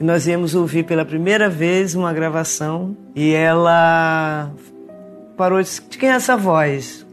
Nós 0.00 0.28
íamos 0.28 0.54
ouvir 0.54 0.84
pela 0.84 1.04
primeira 1.04 1.48
vez 1.48 1.96
uma 1.96 2.12
gravação 2.12 2.96
e 3.16 3.34
ela 3.34 4.52
parou 5.36 5.58
e 5.58 5.64
disse: 5.64 5.82
De 5.88 5.98
quem 5.98 6.08
é 6.08 6.12
essa 6.12 6.36
voz? 6.36 7.04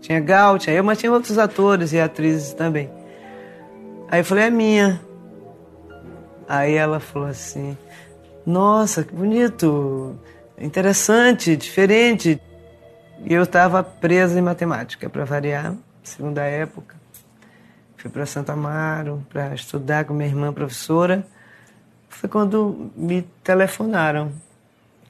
Tinha 0.00 0.18
Gal, 0.18 0.58
tinha 0.58 0.74
eu, 0.74 0.82
mas 0.82 0.98
tinha 0.98 1.12
outros 1.12 1.36
atores 1.36 1.92
e 1.92 2.00
atrizes 2.00 2.54
também. 2.54 2.90
Aí 4.10 4.20
eu 4.20 4.24
falei: 4.24 4.44
É 4.44 4.50
minha. 4.50 5.00
Aí 6.48 6.74
ela 6.74 7.00
falou 7.00 7.28
assim: 7.28 7.76
Nossa, 8.46 9.04
que 9.04 9.14
bonito, 9.14 10.18
interessante, 10.58 11.54
diferente. 11.54 12.40
E 13.26 13.34
eu 13.34 13.42
estava 13.42 13.84
presa 13.84 14.38
em 14.38 14.42
matemática, 14.42 15.10
para 15.10 15.26
variar, 15.26 15.74
segunda 16.02 16.42
época. 16.44 16.96
Fui 17.98 18.10
para 18.10 18.24
Santa 18.24 18.54
Amaro 18.54 19.22
para 19.28 19.54
estudar 19.54 20.06
com 20.06 20.14
minha 20.14 20.30
irmã 20.30 20.50
professora. 20.50 21.26
Foi 22.10 22.28
quando 22.28 22.90
me 22.94 23.22
telefonaram 23.42 24.30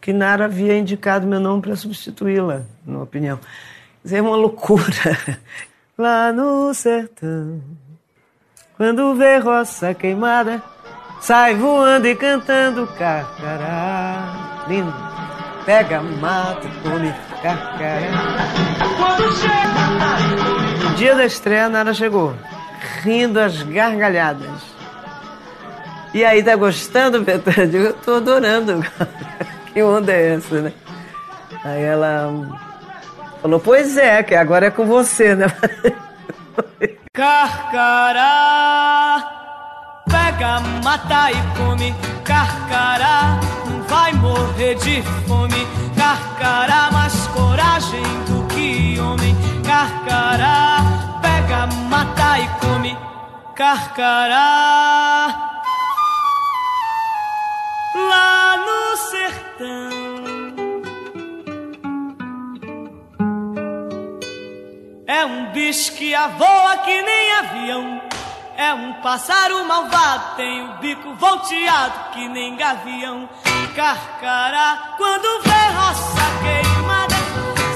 que 0.00 0.12
Nara 0.12 0.44
havia 0.44 0.78
indicado 0.78 1.26
meu 1.26 1.40
nome 1.40 1.60
para 1.60 1.74
substituí-la, 1.74 2.62
na 2.86 3.02
opinião. 3.02 3.40
Isso 4.04 4.14
é 4.14 4.22
uma 4.22 4.36
loucura. 4.36 4.84
Lá 5.98 6.32
no 6.32 6.72
sertão, 6.72 7.60
quando 8.76 9.14
vê 9.14 9.36
roça 9.38 9.92
queimada, 9.92 10.62
sai 11.20 11.54
voando 11.54 12.06
e 12.06 12.14
cantando 12.14 12.86
carcará. 12.86 14.64
Lindo. 14.68 14.94
Pega, 15.66 16.00
mata, 16.00 16.66
come 16.82 17.12
quando 18.96 19.32
chega 19.36 20.88
No 20.88 20.94
dia 20.94 21.14
da 21.14 21.26
estreia, 21.26 21.68
Nara 21.68 21.92
chegou, 21.92 22.34
rindo 23.02 23.38
às 23.38 23.62
gargalhadas. 23.62 24.69
E 26.12 26.24
aí, 26.24 26.42
tá 26.42 26.56
gostando, 26.56 27.24
Petra? 27.24 27.64
Eu 27.64 27.92
tô 27.94 28.14
adorando. 28.14 28.84
que 29.72 29.80
onda 29.82 30.12
é 30.12 30.34
essa, 30.34 30.60
né? 30.60 30.72
Aí 31.64 31.82
ela 31.82 32.32
falou, 33.40 33.60
pois 33.60 33.96
é, 33.96 34.22
que 34.22 34.34
agora 34.34 34.66
é 34.66 34.70
com 34.70 34.86
você, 34.86 35.34
né? 35.34 35.46
Carcará, 37.12 38.32
pega, 40.08 40.60
mata 40.82 41.30
e 41.30 41.36
come. 41.56 41.94
Carcará, 42.24 43.38
vai 43.88 44.12
morrer 44.14 44.74
de 44.76 45.02
fome. 45.26 45.66
Carcará, 45.96 46.90
mais 46.92 47.26
coragem 47.28 48.02
do 48.26 48.46
que 48.48 48.98
homem. 49.00 49.36
Carcará, 49.64 50.78
pega, 51.20 51.66
mata 51.88 52.38
e 52.38 52.48
come. 52.60 52.96
Carcará. 53.54 54.89
É 65.06 65.26
um 65.26 65.52
bicho 65.52 65.92
que 65.92 66.14
voa 66.38 66.78
que 66.78 67.02
nem 67.02 67.32
avião. 67.32 68.00
É 68.56 68.72
um 68.72 68.94
pássaro 69.02 69.62
malvado, 69.66 70.36
tem 70.36 70.62
o 70.62 70.78
bico 70.78 71.14
volteado 71.14 72.10
que 72.12 72.26
nem 72.28 72.56
gavião. 72.56 73.28
Carcará, 73.76 74.94
quando 74.96 75.42
vê 75.42 75.50
roça 75.76 76.22
queimada, 76.42 77.16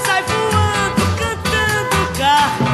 sai 0.05 0.23
voando, 0.23 1.05
cantando 1.19 2.17
carcará. 2.17 2.64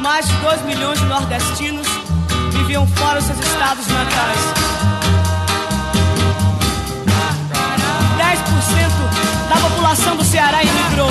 Mais 0.00 0.26
de 0.28 0.34
2 0.36 0.62
milhões 0.62 0.98
de 0.98 1.06
nordestinos 1.06 1.86
viviam 2.52 2.86
fora 2.86 3.20
dos 3.20 3.26
seus 3.26 3.38
estados 3.38 3.86
natais. 3.88 4.40
10% 8.18 9.48
da 9.48 9.56
população 9.68 10.16
do 10.16 10.24
Ceará 10.24 10.62
emigrou. 10.62 11.10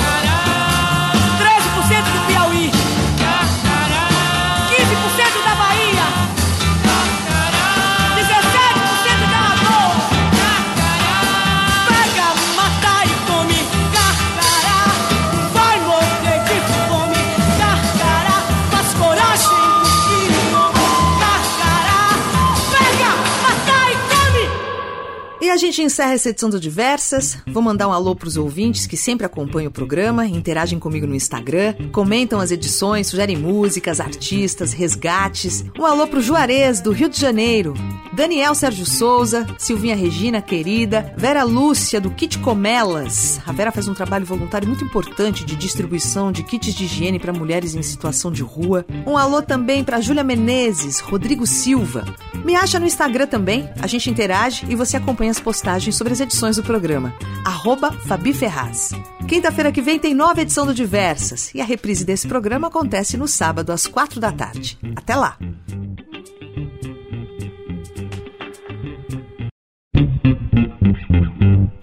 Gente 25.58 25.82
encerra 25.82 26.12
essa 26.12 26.30
edição 26.30 26.48
do 26.48 26.58
Diversas. 26.58 27.38
Vou 27.48 27.62
mandar 27.62 27.88
um 27.88 27.92
alô 27.92 28.14
pros 28.14 28.36
ouvintes 28.36 28.86
que 28.86 28.96
sempre 28.96 29.26
acompanham 29.26 29.68
o 29.68 29.72
programa, 29.72 30.26
interagem 30.26 30.78
comigo 30.78 31.06
no 31.06 31.14
Instagram, 31.14 31.74
comentam 31.92 32.40
as 32.40 32.50
edições, 32.50 33.08
sugerem 33.08 33.36
músicas, 33.36 34.00
artistas, 34.00 34.72
resgates. 34.72 35.64
Um 35.78 35.84
alô 35.84 36.06
pro 36.06 36.20
Juarez, 36.20 36.80
do 36.80 36.92
Rio 36.92 37.08
de 37.08 37.20
Janeiro. 37.20 37.74
Daniel 38.12 38.54
Sérgio 38.54 38.86
Souza, 38.86 39.46
Silvinha 39.58 39.94
Regina, 39.94 40.40
querida, 40.42 41.14
Vera 41.16 41.44
Lúcia, 41.44 42.00
do 42.00 42.10
Kit 42.10 42.38
Comelas. 42.38 43.40
A 43.46 43.52
Vera 43.52 43.70
faz 43.70 43.86
um 43.86 43.94
trabalho 43.94 44.26
voluntário 44.26 44.66
muito 44.66 44.84
importante 44.84 45.44
de 45.44 45.54
distribuição 45.54 46.32
de 46.32 46.42
kits 46.42 46.74
de 46.74 46.84
higiene 46.84 47.18
para 47.18 47.32
mulheres 47.32 47.74
em 47.74 47.82
situação 47.82 48.32
de 48.32 48.42
rua. 48.42 48.84
Um 49.06 49.16
alô 49.16 49.42
também 49.42 49.84
para 49.84 50.00
Júlia 50.00 50.24
Menezes, 50.24 51.00
Rodrigo 51.00 51.46
Silva. 51.46 52.04
Me 52.44 52.54
acha 52.54 52.80
no 52.80 52.86
Instagram 52.86 53.26
também, 53.26 53.68
a 53.80 53.86
gente 53.86 54.10
interage 54.10 54.66
e 54.68 54.74
você 54.74 54.96
acompanha 54.96 55.30
as 55.30 55.40
postagens 55.48 55.96
sobre 55.96 56.12
as 56.12 56.20
edições 56.20 56.56
do 56.56 56.62
programa. 56.62 57.14
Arroba 57.42 57.90
Fabi 57.90 58.34
Ferraz. 58.34 58.90
Quinta-feira 59.26 59.72
que 59.72 59.80
vem 59.80 59.98
tem 59.98 60.12
nova 60.12 60.42
edição 60.42 60.66
do 60.66 60.74
Diversas 60.74 61.54
e 61.54 61.60
a 61.62 61.64
reprise 61.64 62.04
desse 62.04 62.28
programa 62.28 62.68
acontece 62.68 63.16
no 63.16 63.26
sábado 63.26 63.72
às 63.72 63.86
quatro 63.86 64.20
da 64.20 64.30
tarde. 64.30 64.78
Até 64.94 65.16
lá! 65.16 65.38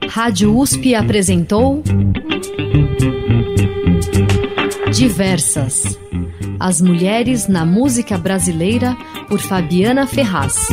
Rádio 0.08 0.56
USP 0.56 0.94
apresentou 0.94 1.82
Diversas. 4.94 5.98
As 6.60 6.80
mulheres 6.80 7.48
na 7.48 7.66
música 7.66 8.16
brasileira 8.16 8.96
por 9.28 9.40
Fabiana 9.40 10.06
Ferraz. 10.06 10.68